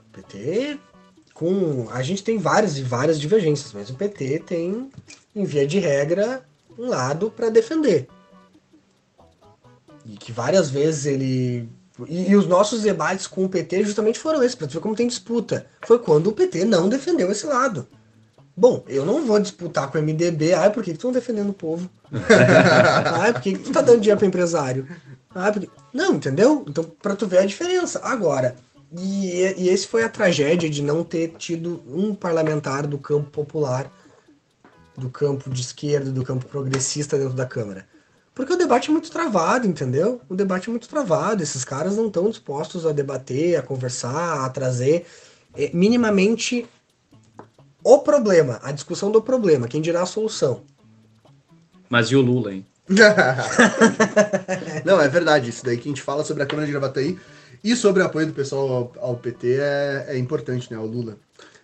[0.09, 0.79] O PT
[1.35, 4.91] com a gente tem várias e várias divergências, mas o PT tem
[5.35, 6.43] em via de regra
[6.77, 8.09] um lado para defender.
[10.05, 11.69] E que várias vezes ele.
[12.09, 15.07] E, e os nossos debates com o PT justamente foram esses, tu ver como tem
[15.07, 15.67] disputa.
[15.87, 17.87] Foi quando o PT não defendeu esse lado.
[18.57, 20.55] Bom, eu não vou disputar com o MDB.
[20.55, 21.89] Ai, por que que tu não defendendo o povo?
[23.21, 24.89] Ai, por que que tu tá dando dinheiro pro empresário?
[25.93, 26.65] Não, entendeu?
[26.69, 28.01] Então, pra tu ver a diferença.
[28.03, 28.57] Agora,
[28.97, 33.91] e, e esse foi a tragédia de não ter tido um parlamentar do campo popular,
[34.97, 37.87] do campo de esquerda, do campo progressista dentro da Câmara.
[38.35, 40.21] Porque o debate é muito travado, entendeu?
[40.29, 41.43] O debate é muito travado.
[41.43, 45.07] Esses caras não estão dispostos a debater, a conversar, a trazer
[45.57, 46.67] eh, minimamente
[47.83, 50.63] o problema, a discussão do problema, quem dirá a solução.
[51.89, 52.67] Mas e o Lula, hein?
[54.85, 55.51] Não, é verdade.
[55.51, 57.19] Isso daí que a gente fala sobre a Câmara de Gravataí
[57.63, 60.77] e sobre o apoio do pessoal ao, ao PT é, é, importante, né?
[60.79, 61.19] Ao Lula.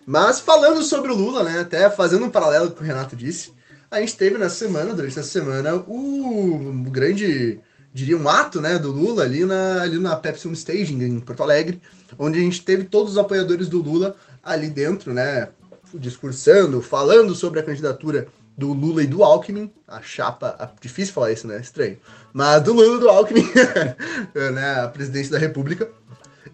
[0.07, 1.61] Mas falando sobre o Lula, né?
[1.61, 3.53] Até fazendo um paralelo com o o Renato disse,
[3.91, 7.59] a gente teve nessa semana, durante essa semana, o, o grande,
[7.93, 8.79] diria, um ato, né?
[8.79, 11.81] Do Lula ali na, ali na Pepsi Home Staging em Porto Alegre,
[12.19, 15.49] onde a gente teve todos os apoiadores do Lula ali dentro, né?
[15.95, 21.33] Discursando, falando sobre a candidatura do Lula e do Alckmin, a chapa, a, difícil falar
[21.33, 21.61] isso, né?
[21.61, 21.99] Estranho.
[22.33, 23.45] Mas do Lula e do Alckmin,
[24.53, 24.81] né?
[24.81, 25.89] A presidência da República.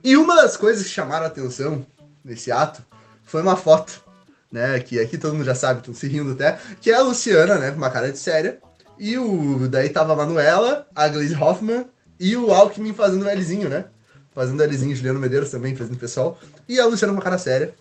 [0.02, 1.84] E uma das coisas que chamaram a atenção
[2.24, 2.82] nesse ato
[3.22, 4.02] foi uma foto,
[4.50, 4.80] né?
[4.80, 7.70] Que aqui todo mundo já sabe, estão se rindo até, que é a Luciana, né?
[7.70, 8.58] Com uma cara de séria.
[8.98, 11.86] E o daí tava a Manuela, a Glaze Hoffman
[12.18, 13.86] e o Alckmin fazendo o Lzinho, né?
[14.34, 16.38] Fazendo Lzinho, Juliano Medeiros também fazendo pessoal.
[16.68, 17.74] E a Luciana com uma cara séria,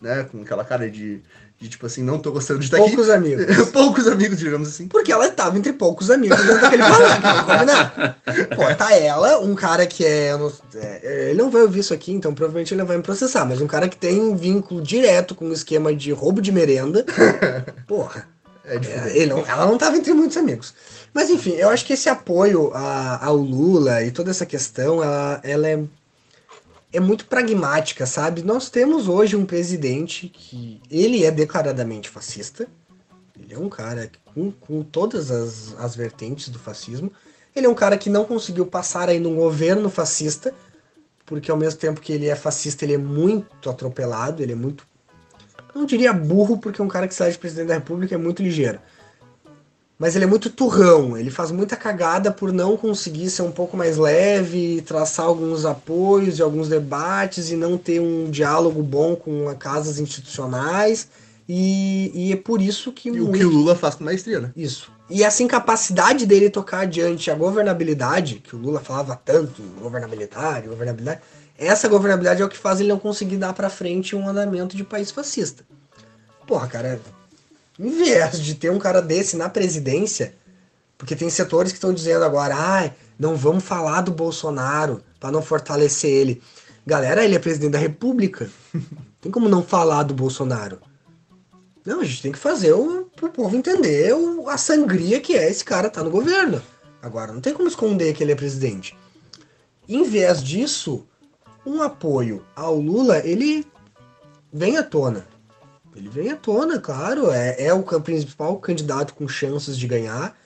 [0.00, 0.24] né?
[0.24, 1.22] Com aquela cara de
[1.62, 3.30] de tipo assim, não tô gostando de estar poucos aqui.
[3.30, 3.70] Poucos amigos.
[3.70, 4.88] poucos amigos, digamos assim.
[4.88, 10.04] Porque ela estava entre poucos amigos dentro daquele palanque, Pô, tá ela, um cara que
[10.04, 10.36] é,
[10.74, 13.60] é, Ele não vai ouvir isso aqui, então provavelmente ele não vai me processar, mas
[13.60, 17.06] um cara que tem um vínculo direto com o um esquema de roubo de merenda.
[17.86, 18.26] Porra.
[18.64, 20.74] É, é, ele não, ela não tava entre muitos amigos.
[21.14, 25.40] Mas enfim, eu acho que esse apoio a, ao Lula e toda essa questão, ela,
[25.44, 25.80] ela é
[26.92, 28.42] é muito pragmática, sabe?
[28.42, 32.68] Nós temos hoje um presidente que ele é declaradamente fascista.
[33.38, 37.10] Ele é um cara com, com todas as, as vertentes do fascismo.
[37.56, 40.54] Ele é um cara que não conseguiu passar aí num governo fascista,
[41.24, 44.86] porque ao mesmo tempo que ele é fascista, ele é muito atropelado, ele é muito.
[45.74, 48.78] Não diria burro, porque um cara que sai de presidente da república é muito ligeiro
[50.02, 53.76] mas ele é muito turrão, ele faz muita cagada por não conseguir ser um pouco
[53.76, 59.54] mais leve, traçar alguns apoios e alguns debates e não ter um diálogo bom com
[59.54, 61.06] casas institucionais.
[61.48, 63.10] E, e é por isso que.
[63.10, 64.50] E o que o Lula faz com maestria, né?
[64.56, 64.90] Isso.
[65.08, 71.20] E essa incapacidade dele tocar adiante a governabilidade, que o Lula falava tanto, governabilidade, governabilidade,
[71.56, 74.82] essa governabilidade é o que faz ele não conseguir dar para frente um andamento de
[74.82, 75.62] país fascista.
[76.44, 77.00] Porra, cara,
[77.78, 80.34] em vez de ter um cara desse na presidência,
[80.98, 85.42] porque tem setores que estão dizendo agora, ah, não vamos falar do Bolsonaro para não
[85.42, 86.42] fortalecer ele.
[86.86, 88.50] Galera, ele é presidente da República.
[89.20, 90.78] tem como não falar do Bolsonaro?
[91.84, 95.50] Não, a gente tem que fazer o, o povo entender o, a sangria que é
[95.50, 96.62] esse cara tá no governo.
[97.00, 98.96] Agora, não tem como esconder que ele é presidente.
[99.88, 101.04] Em vez disso,
[101.66, 103.66] um apoio ao Lula, ele
[104.52, 105.26] vem à tona.
[105.94, 110.36] Ele vem à tona, claro, é, é o principal candidato com chances de ganhar.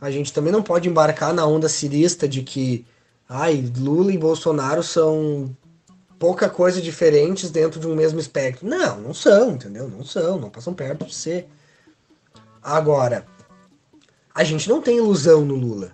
[0.00, 2.84] A gente também não pode embarcar na onda cirista de que
[3.28, 5.54] ai, Lula e Bolsonaro são
[6.18, 8.66] pouca coisa diferentes dentro de um mesmo espectro.
[8.66, 9.88] Não, não são, entendeu?
[9.88, 11.48] Não são, não passam perto de ser.
[12.62, 13.26] Agora,
[14.34, 15.92] a gente não tem ilusão no Lula.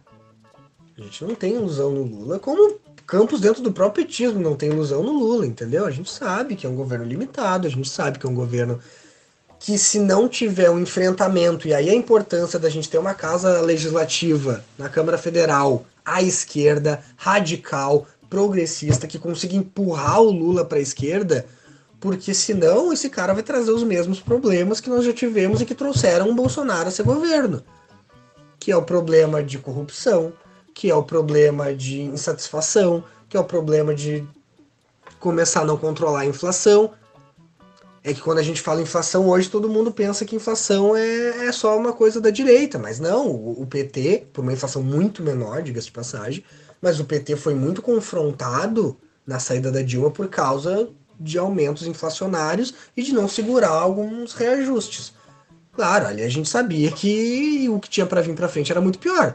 [0.96, 4.70] A gente não tem ilusão no Lula, como Campos dentro do próprio petismo não tem
[4.70, 5.84] ilusão no Lula, entendeu?
[5.84, 8.80] A gente sabe que é um governo limitado, a gente sabe que é um governo
[9.58, 13.60] que se não tiver um enfrentamento, e aí a importância da gente ter uma casa
[13.60, 20.82] legislativa na Câmara Federal à esquerda, radical, progressista, que consiga empurrar o Lula para a
[20.82, 21.46] esquerda,
[21.98, 25.74] porque senão esse cara vai trazer os mesmos problemas que nós já tivemos e que
[25.74, 27.62] trouxeram o Bolsonaro a ser governo.
[28.58, 30.32] Que é o problema de corrupção,
[30.74, 34.26] que é o problema de insatisfação, que é o problema de
[35.20, 36.92] começar a não controlar a inflação.
[38.02, 41.52] É que quando a gente fala inflação hoje, todo mundo pensa que inflação é, é
[41.52, 43.28] só uma coisa da direita, mas não.
[43.28, 46.44] O, o PT, por uma inflação muito menor, diga-se de passagem,
[46.82, 48.96] mas o PT foi muito confrontado
[49.26, 55.14] na saída da Dilma por causa de aumentos inflacionários e de não segurar alguns reajustes.
[55.72, 58.98] Claro, ali a gente sabia que o que tinha para vir para frente era muito
[58.98, 59.34] pior.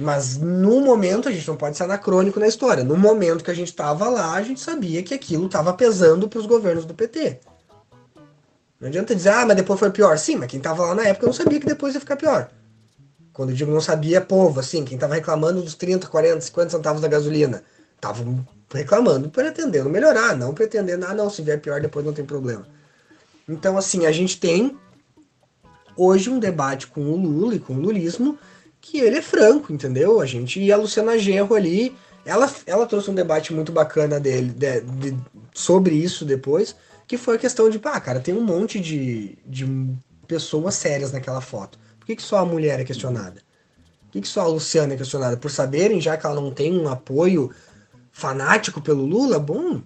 [0.00, 2.82] Mas no momento, a gente não pode ser anacrônico na história.
[2.82, 6.38] No momento que a gente estava lá, a gente sabia que aquilo estava pesando para
[6.38, 7.38] os governos do PT.
[8.80, 10.16] Não adianta dizer, ah, mas depois foi pior.
[10.16, 12.48] Sim, mas quem estava lá na época não sabia que depois ia ficar pior.
[13.30, 16.70] Quando eu digo não sabia, é povo, assim, quem estava reclamando dos 30, 40, 50
[16.70, 17.62] centavos da gasolina.
[18.00, 18.24] Tava
[18.72, 22.66] reclamando, pretendendo melhorar, não pretendendo, ah, não, se vier pior, depois não tem problema.
[23.46, 24.78] Então, assim, a gente tem
[25.94, 28.38] hoje um debate com o Lula e com o lulismo
[28.80, 30.20] que ele é franco, entendeu?
[30.20, 34.50] A gente e a Luciana Genro ali, ela, ela trouxe um debate muito bacana dele
[34.50, 35.16] de, de,
[35.52, 36.74] sobre isso depois,
[37.06, 39.66] que foi a questão de, pá, cara, tem um monte de, de
[40.26, 41.78] pessoas sérias naquela foto.
[41.98, 43.42] Por que, que só a mulher é questionada?
[44.06, 45.36] Por que, que só a Luciana é questionada?
[45.36, 47.50] Por saberem já que ela não tem um apoio
[48.10, 49.38] fanático pelo Lula?
[49.38, 49.82] Bom,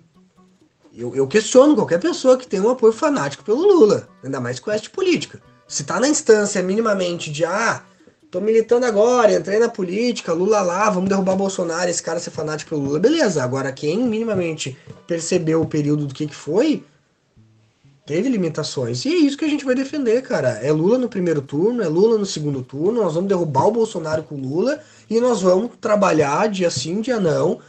[0.97, 4.71] eu, eu questiono qualquer pessoa que tem um apoio fanático pelo Lula, ainda mais com
[4.71, 5.43] esta política.
[5.67, 7.83] Se tá na instância minimamente de, ah,
[8.35, 12.71] tô militando agora, entrei na política, Lula lá, vamos derrubar Bolsonaro, esse cara ser fanático
[12.71, 13.45] pelo Lula, beleza.
[13.45, 14.77] Agora, quem minimamente
[15.07, 16.83] percebeu o período do que, que foi,
[18.05, 19.05] teve limitações.
[19.05, 20.49] E é isso que a gente vai defender, cara.
[20.61, 24.25] É Lula no primeiro turno, é Lula no segundo turno, nós vamos derrubar o Bolsonaro
[24.25, 27.61] com Lula e nós vamos trabalhar dia sim, dia não,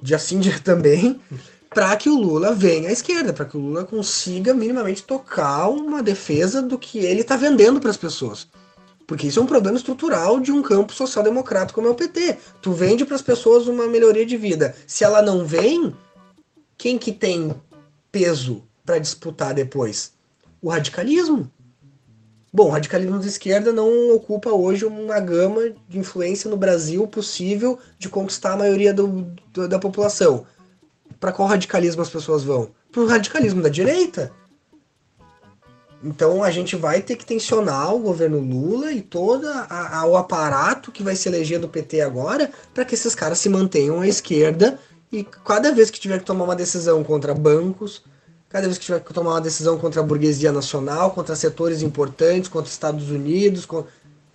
[0.00, 1.20] dia sim, dia também,
[1.70, 6.00] para que o Lula venha à esquerda, para que o Lula consiga minimamente tocar uma
[6.04, 8.46] defesa do que ele está vendendo para as pessoas.
[9.06, 12.38] Porque isso é um problema estrutural de um campo social-democrata como é o PT.
[12.62, 14.74] Tu vende para as pessoas uma melhoria de vida.
[14.86, 15.94] Se ela não vem,
[16.78, 17.54] quem que tem
[18.10, 20.12] peso para disputar depois?
[20.60, 21.50] O radicalismo.
[22.52, 27.78] Bom, o radicalismo de esquerda não ocupa hoje uma gama de influência no Brasil possível
[27.98, 30.46] de conquistar a maioria do, do, da população.
[31.18, 32.70] Para qual radicalismo as pessoas vão?
[32.92, 34.32] Para o radicalismo da direita.
[36.04, 40.16] Então a gente vai ter que tensionar o governo Lula e todo a, a, o
[40.16, 44.06] aparato que vai se eleger do PT agora para que esses caras se mantenham à
[44.06, 44.78] esquerda
[45.10, 48.02] e cada vez que tiver que tomar uma decisão contra bancos,
[48.48, 52.48] cada vez que tiver que tomar uma decisão contra a burguesia nacional, contra setores importantes,
[52.48, 53.66] contra Estados Unidos,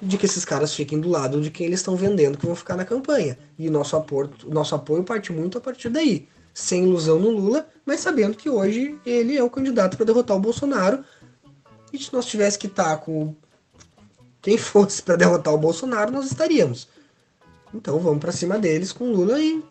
[0.01, 2.75] de que esses caras fiquem do lado de quem eles estão vendendo que vão ficar
[2.75, 3.37] na campanha.
[3.57, 6.27] E nosso apoio, nosso apoio parte muito a partir daí.
[6.53, 10.39] Sem ilusão no Lula, mas sabendo que hoje ele é o candidato para derrotar o
[10.39, 11.03] Bolsonaro.
[11.91, 13.35] E se nós tivéssemos que estar tá com
[14.41, 16.87] quem fosse para derrotar o Bolsonaro, nós estaríamos.
[17.73, 19.63] Então vamos para cima deles com Lula e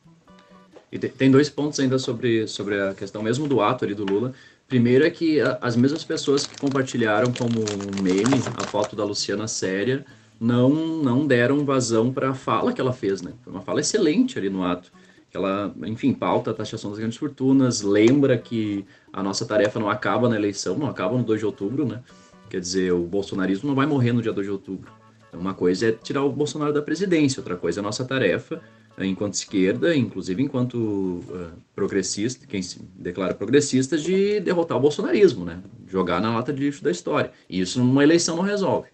[0.90, 4.32] e tem dois pontos ainda sobre, sobre a questão mesmo do ato ali do Lula.
[4.66, 7.60] Primeiro é que as mesmas pessoas que compartilharam como
[8.02, 10.04] meme a foto da Luciana séria
[10.40, 13.32] não, não deram vazão para a fala que ela fez, né?
[13.42, 14.90] Foi uma fala excelente ali no ato.
[15.32, 20.28] Ela, enfim, pauta a taxação das grandes fortunas, lembra que a nossa tarefa não acaba
[20.28, 22.02] na eleição, não acaba no 2 de outubro, né?
[22.48, 24.90] Quer dizer, o bolsonarismo não vai morrer no dia 2 de outubro.
[25.32, 28.62] Uma coisa é tirar o Bolsonaro da presidência, outra coisa é a nossa tarefa
[29.06, 35.60] enquanto esquerda, inclusive enquanto uh, progressista, quem se declara progressista, de derrotar o bolsonarismo, né?
[35.86, 37.30] Jogar na lata de lixo da história.
[37.48, 38.88] E isso numa eleição não resolve.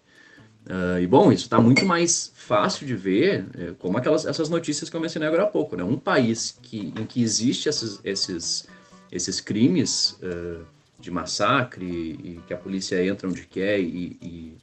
[0.65, 4.89] Uh, e bom, isso está muito mais fácil de ver, é, como aquelas essas notícias
[4.89, 5.83] que eu mencionei agora há pouco, né?
[5.83, 8.67] Um país que, em que existe esses, esses,
[9.11, 10.65] esses crimes uh,
[10.99, 14.57] de massacre e que a polícia entra onde quer e, e,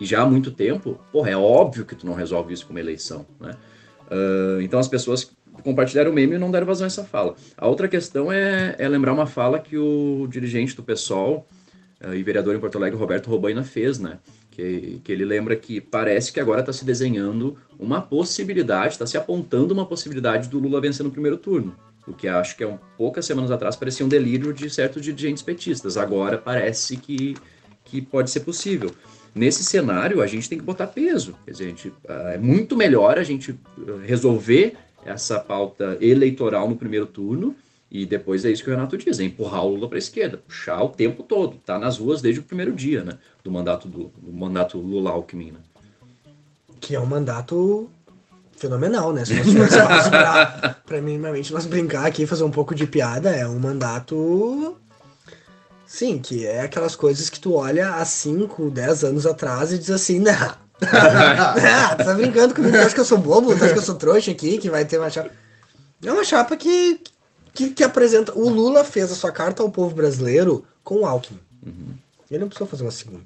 [0.00, 2.80] e já há muito tempo, porra, é óbvio que tu não resolve isso com uma
[2.80, 3.56] eleição, né?
[4.04, 7.34] Uh, então as pessoas compartilharam o meme e não deram vazão a essa fala.
[7.56, 11.46] A outra questão é, é lembrar uma fala que o dirigente do PSOL
[12.04, 14.18] uh, e vereador em Porto Alegre, Roberto Robaina, fez, né?
[14.50, 19.16] Que, que ele lembra que parece que agora está se desenhando uma possibilidade, está se
[19.16, 21.74] apontando uma possibilidade do Lula vencer no primeiro turno.
[22.06, 25.42] O que acho que é um, poucas semanas atrás parecia um delírio de certos dirigentes
[25.42, 25.96] petistas.
[25.96, 27.36] Agora parece que,
[27.84, 28.90] que pode ser possível.
[29.34, 31.34] Nesse cenário, a gente tem que botar peso.
[31.44, 36.76] Quer dizer, gente, ah, é muito melhor a gente ah, resolver essa pauta eleitoral no
[36.76, 37.54] primeiro turno
[37.94, 40.36] e depois é isso que o Renato diz, é empurrar o Lula para a esquerda,
[40.36, 44.10] puxar o tempo todo, tá nas ruas desde o primeiro dia, né, do mandato do,
[44.18, 45.60] do mandato Lula Alckmin, né?
[46.80, 47.88] Que é um mandato
[48.64, 49.24] fenomenal, né?
[49.24, 49.70] Se nós
[50.86, 54.76] pra minimamente nós brincar aqui, fazer um pouco de piada, é um mandato
[55.86, 59.90] Sim, que é aquelas coisas que tu olha há 5, 10 anos atrás e diz
[59.90, 63.82] assim, ah, tá brincando comigo, tu acha que eu sou bobo, tu acha que eu
[63.82, 65.30] sou trouxa aqui, que vai ter uma chapa.
[66.02, 67.00] É uma chapa que,
[67.52, 68.36] que, que apresenta.
[68.36, 71.38] O Lula fez a sua carta ao povo brasileiro com o Alckmin.
[71.64, 71.94] Uhum.
[72.28, 73.24] Ele não precisou fazer uma segunda.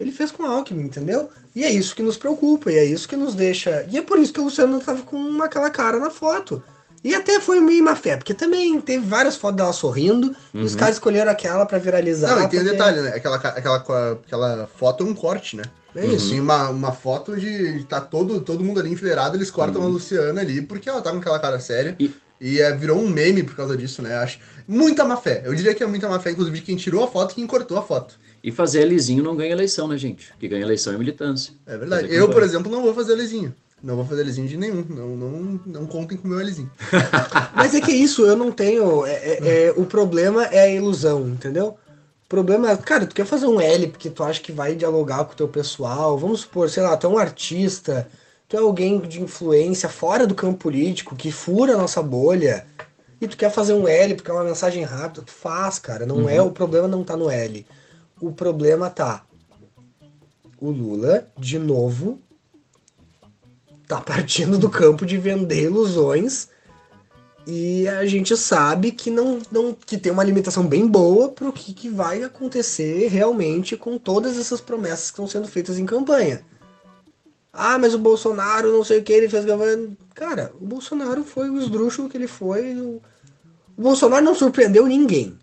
[0.00, 1.28] Ele fez com o Alckmin, entendeu?
[1.54, 3.86] E é isso que nos preocupa, e é isso que nos deixa.
[3.90, 6.62] E é por isso que o Luciano tava com uma, aquela cara na foto.
[7.02, 10.62] E até foi meio má fé, porque também teve várias fotos dela sorrindo, uhum.
[10.62, 10.78] e os uhum.
[10.78, 12.28] caras escolheram aquela para viralizar.
[12.28, 12.68] Não, e tem porque...
[12.68, 13.10] um detalhe, né?
[13.14, 15.64] Aquela, aquela, aquela foto é um corte, né?
[15.94, 16.34] É isso.
[16.34, 16.42] Uhum.
[16.42, 19.88] Uma, uma foto de tá todo, todo mundo ali enfileirado, eles cortam uhum.
[19.88, 21.96] a Luciana ali, porque ela tá com aquela cara séria.
[21.98, 24.16] E, e é, virou um meme por causa disso, né?
[24.16, 25.42] Acho muita má fé.
[25.44, 27.78] Eu diria que é muita má fé, inclusive, quem tirou a foto e quem cortou
[27.78, 28.14] a foto.
[28.48, 30.32] E fazer lisinho não ganha eleição, né, gente?
[30.40, 31.52] Que ganha eleição é militância.
[31.66, 32.08] É verdade.
[32.10, 33.54] Eu, por exemplo, não vou fazer lisinho.
[33.82, 34.82] Não vou fazer lisinho de nenhum.
[34.88, 36.70] Não, não, não contem com o meu lisinho.
[37.54, 39.04] Mas é que isso, eu não tenho.
[39.04, 41.76] É, é, é, o problema é a ilusão, entendeu?
[42.24, 45.26] O problema é, cara, tu quer fazer um L porque tu acha que vai dialogar
[45.26, 46.16] com o teu pessoal.
[46.16, 48.08] Vamos supor, sei lá, tu é um artista,
[48.48, 52.64] tu é alguém de influência fora do campo político que fura a nossa bolha.
[53.20, 56.06] E tu quer fazer um L porque é uma mensagem rápida, tu faz, cara.
[56.06, 56.28] Não uhum.
[56.30, 57.66] é o problema não tá no L.
[58.20, 59.24] O problema tá
[60.60, 62.20] o Lula, de novo,
[63.86, 66.48] tá partindo do campo de vender ilusões
[67.46, 71.52] e a gente sabe que não, não que tem uma limitação bem boa para o
[71.52, 76.44] que, que vai acontecer realmente com todas essas promessas que estão sendo feitas em campanha.
[77.50, 79.46] Ah, mas o Bolsonaro não sei o que ele fez.
[80.14, 82.76] Cara, o Bolsonaro foi o esdrúxulo que ele foi.
[82.76, 83.00] O
[83.78, 85.38] Bolsonaro não surpreendeu ninguém.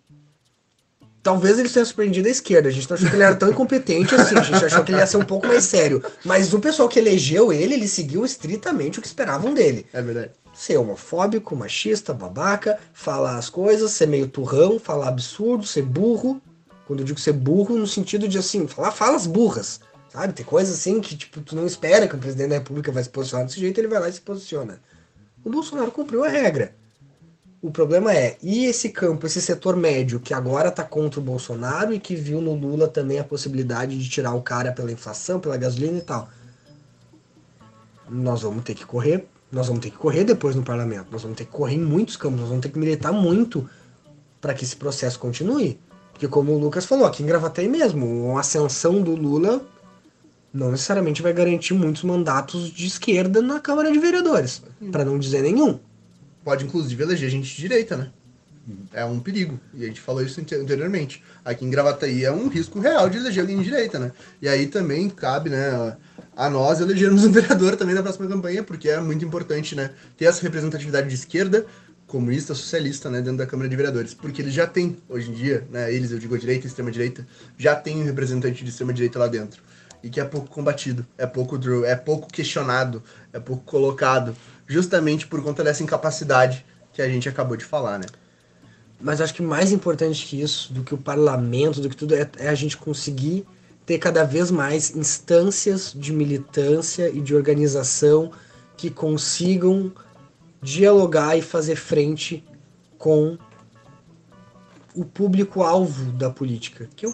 [1.25, 2.69] Talvez ele tenha surpreendido a esquerda.
[2.69, 4.37] A gente não achou que ele era tão incompetente assim.
[4.37, 6.03] A gente achou que ele ia ser um pouco mais sério.
[6.23, 9.87] Mas o pessoal que elegeu ele, ele seguiu estritamente o que esperavam dele.
[9.91, 10.29] É verdade.
[10.53, 16.39] Ser homofóbico, machista, babaca, falar as coisas, ser meio turrão, falar absurdo, ser burro.
[16.85, 19.79] Quando eu digo ser burro, no sentido de assim, falar falas burras.
[20.09, 20.31] Sabe?
[20.31, 23.09] Tem coisas assim que, tipo, tu não espera que o presidente da república vai se
[23.09, 24.79] posicionar desse jeito, ele vai lá e se posiciona.
[25.43, 26.75] O Bolsonaro cumpriu a regra.
[27.65, 31.95] O problema é, e esse campo, esse setor médio que agora está contra o Bolsonaro
[31.95, 35.57] e que viu no Lula também a possibilidade de tirar o cara pela inflação, pela
[35.57, 36.29] gasolina e tal.
[38.07, 41.35] Nós vamos ter que correr, nós vamos ter que correr depois no parlamento, nós vamos
[41.35, 43.67] ter que correr em muitos campos, nós vamos ter que militar muito
[44.39, 45.79] para que esse processo continue.
[46.11, 49.59] Porque como o Lucas falou, aqui em Gravataí mesmo, uma ascensão do Lula
[50.53, 54.61] não necessariamente vai garantir muitos mandatos de esquerda na Câmara de Vereadores,
[54.91, 55.79] para não dizer nenhum
[56.45, 58.11] pode inclusive eleger gente de direita, né?
[58.93, 59.59] É um perigo.
[59.73, 61.21] E a gente falou isso anteriormente.
[61.43, 64.11] Aqui em Gravataí é um risco real de eleger alguém de direita, né?
[64.41, 65.97] E aí também cabe, né,
[66.35, 70.25] a nós elegermos um vereador também na próxima campanha, porque é muito importante, né, ter
[70.25, 71.65] essa representatividade de esquerda,
[72.07, 75.67] comunista, socialista, né, dentro da Câmara de Vereadores, porque eles já têm, hoje em dia,
[75.71, 77.25] né, eles, eu digo a direita e extrema direita,
[77.57, 79.61] já tem um representante de extrema direita lá dentro.
[80.03, 83.01] E que é pouco combatido, é pouco é pouco questionado,
[83.33, 84.35] é pouco colocado
[84.67, 88.05] justamente por conta dessa incapacidade que a gente acabou de falar, né?
[88.99, 92.29] Mas acho que mais importante que isso, do que o parlamento, do que tudo, é,
[92.37, 93.45] é a gente conseguir
[93.85, 98.31] ter cada vez mais instâncias de militância e de organização
[98.77, 99.91] que consigam
[100.61, 102.43] dialogar e fazer frente
[102.97, 103.37] com
[104.95, 107.13] o público-alvo da política, que é o,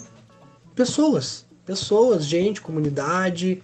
[0.76, 3.62] pessoas, pessoas, gente, comunidade,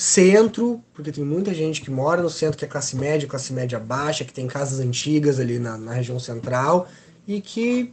[0.00, 3.78] centro, porque tem muita gente que mora no centro, que é classe média, classe média
[3.78, 6.88] baixa, que tem casas antigas ali na, na região central
[7.28, 7.92] e que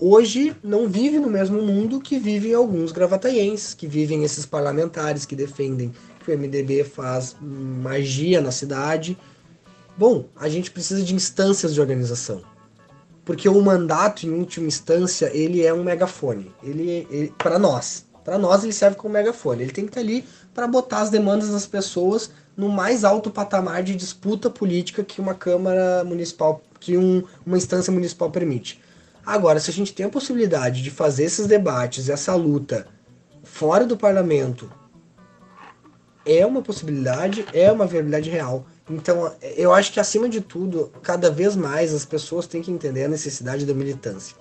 [0.00, 5.36] hoje não vive no mesmo mundo que vivem alguns gravataienses, que vivem esses parlamentares que
[5.36, 5.92] defendem
[6.24, 9.14] que o MDB faz magia na cidade.
[9.98, 12.40] Bom, a gente precisa de instâncias de organização.
[13.22, 16.50] Porque o mandato, em última instância, ele é um megafone.
[16.62, 19.62] Ele, ele para nós, para nós ele serve como megafone.
[19.62, 20.22] Ele tem que estar ali
[20.52, 25.34] para botar as demandas das pessoas no mais alto patamar de disputa política que uma
[25.34, 28.82] Câmara Municipal, que um, uma instância municipal permite.
[29.24, 32.86] Agora, se a gente tem a possibilidade de fazer esses debates, essa luta
[33.42, 34.70] fora do parlamento,
[36.26, 38.66] é uma possibilidade, é uma viabilidade real.
[38.90, 43.04] Então, eu acho que acima de tudo, cada vez mais as pessoas têm que entender
[43.04, 44.36] a necessidade da militância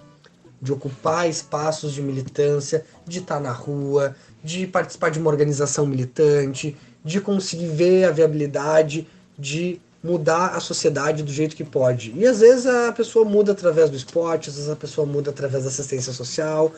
[0.62, 6.76] de ocupar espaços de militância, de estar na rua, de participar de uma organização militante,
[7.04, 12.14] de conseguir ver a viabilidade de mudar a sociedade do jeito que pode.
[12.16, 15.64] E às vezes a pessoa muda através do esporte, às vezes a pessoa muda através
[15.64, 16.72] da assistência social.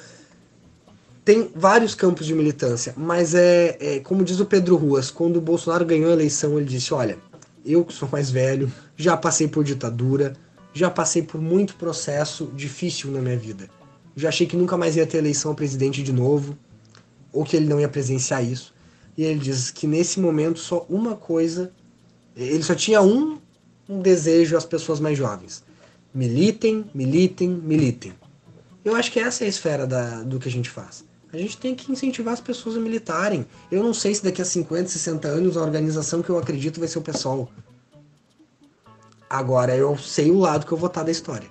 [1.23, 5.41] Tem vários campos de militância, mas é, é como diz o Pedro Ruas, quando o
[5.41, 7.17] Bolsonaro ganhou a eleição, ele disse: Olha,
[7.65, 10.33] eu que sou mais velho, já passei por ditadura,
[10.73, 13.69] já passei por muito processo difícil na minha vida.
[14.15, 16.57] Já achei que nunca mais ia ter eleição a presidente de novo,
[17.31, 18.73] ou que ele não ia presenciar isso.
[19.17, 21.71] E ele diz que nesse momento só uma coisa,
[22.35, 23.37] ele só tinha um,
[23.87, 25.63] um desejo às pessoas mais jovens:
[26.13, 28.13] militem, militem, militem.
[28.83, 31.03] Eu acho que essa é a esfera da, do que a gente faz.
[31.31, 33.45] A gente tem que incentivar as pessoas a militarem.
[33.71, 36.87] Eu não sei se daqui a 50, 60 anos a organização que eu acredito vai
[36.87, 37.51] ser o PSOL.
[39.29, 41.47] Agora eu sei o lado que eu vou estar da história.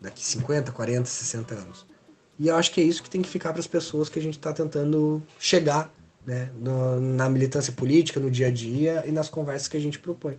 [0.00, 1.86] Daqui 50, 40, 60 anos.
[2.38, 4.22] E eu acho que é isso que tem que ficar para as pessoas que a
[4.22, 5.90] gente está tentando chegar
[6.24, 9.98] né, no, na militância política, no dia a dia e nas conversas que a gente
[9.98, 10.38] propõe.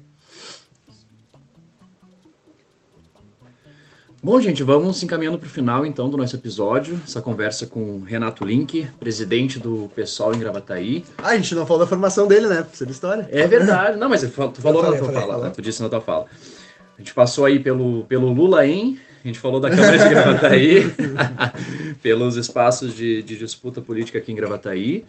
[4.22, 8.44] Bom, gente, vamos encaminhando para o final então do nosso episódio, essa conversa com Renato
[8.44, 11.06] Link, presidente do PSOL em Gravataí.
[11.18, 12.64] Ah, a gente não falou da formação dele, né?
[12.64, 13.28] Precisa de história.
[13.32, 13.98] É verdade.
[13.98, 15.52] Não, mas tu falou falei, na tua falei, fala, né?
[15.56, 16.26] Tu disse na tua fala.
[16.98, 20.84] A gente passou aí pelo, pelo Lula em, a gente falou da Câmara de Gravataí,
[22.02, 25.06] pelos espaços de, de disputa política aqui em Gravataí.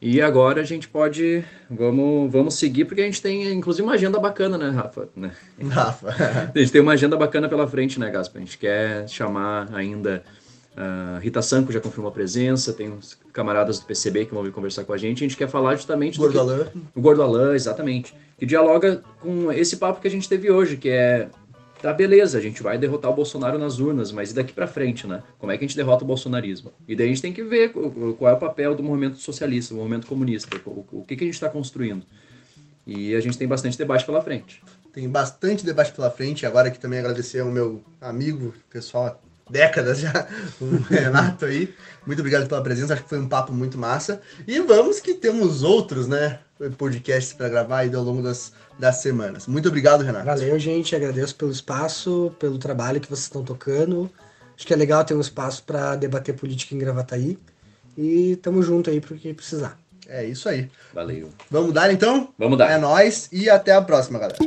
[0.00, 4.18] E agora a gente pode, vamos, vamos seguir, porque a gente tem inclusive uma agenda
[4.18, 5.08] bacana, né, Rafa?
[5.16, 5.32] Né?
[5.70, 6.08] Rafa.
[6.54, 8.38] a gente tem uma agenda bacana pela frente, né, Gaspa?
[8.38, 10.22] A gente quer chamar ainda
[10.76, 14.52] Uh, Rita Sanco já confirmou a presença, tem uns camaradas do PCB que vão vir
[14.52, 15.24] conversar com a gente.
[15.24, 16.38] A gente quer falar justamente Gordo do.
[16.38, 16.88] Gordo Alain.
[16.94, 18.14] O Gordo Alain, exatamente.
[18.38, 21.28] Que dialoga com esse papo que a gente teve hoje, que é.
[21.80, 25.06] Tá, beleza, a gente vai derrotar o Bolsonaro nas urnas, mas e daqui para frente,
[25.06, 25.22] né?
[25.38, 26.72] Como é que a gente derrota o bolsonarismo?
[26.88, 29.78] E daí a gente tem que ver qual é o papel do movimento socialista, do
[29.78, 32.04] movimento comunista, o, que, que a gente está construindo.
[32.86, 34.62] E a gente tem bastante debate pela frente.
[34.92, 36.46] Tem bastante debate pela frente.
[36.46, 39.20] Agora aqui também agradecer ao meu amigo, pessoal,
[39.50, 40.26] décadas já,
[40.60, 41.74] o Renato aí.
[42.06, 44.20] Muito obrigado pela presença, acho que foi um papo muito massa.
[44.46, 46.38] E vamos que temos outros, né,
[46.76, 49.46] podcasts para gravar aí ao longo das, das semanas.
[49.46, 50.26] Muito obrigado, Renato.
[50.26, 50.94] Valeu, gente.
[50.96, 54.10] Agradeço pelo espaço, pelo trabalho que vocês estão tocando.
[54.56, 57.38] Acho que é legal ter um espaço para debater política em Gravataí.
[57.96, 59.78] E tamo junto aí para o que precisar.
[60.08, 60.70] É isso aí.
[60.94, 61.30] Valeu.
[61.50, 62.32] Vamos dar então?
[62.38, 62.70] Vamos dar.
[62.70, 64.38] É nós e até a próxima, galera.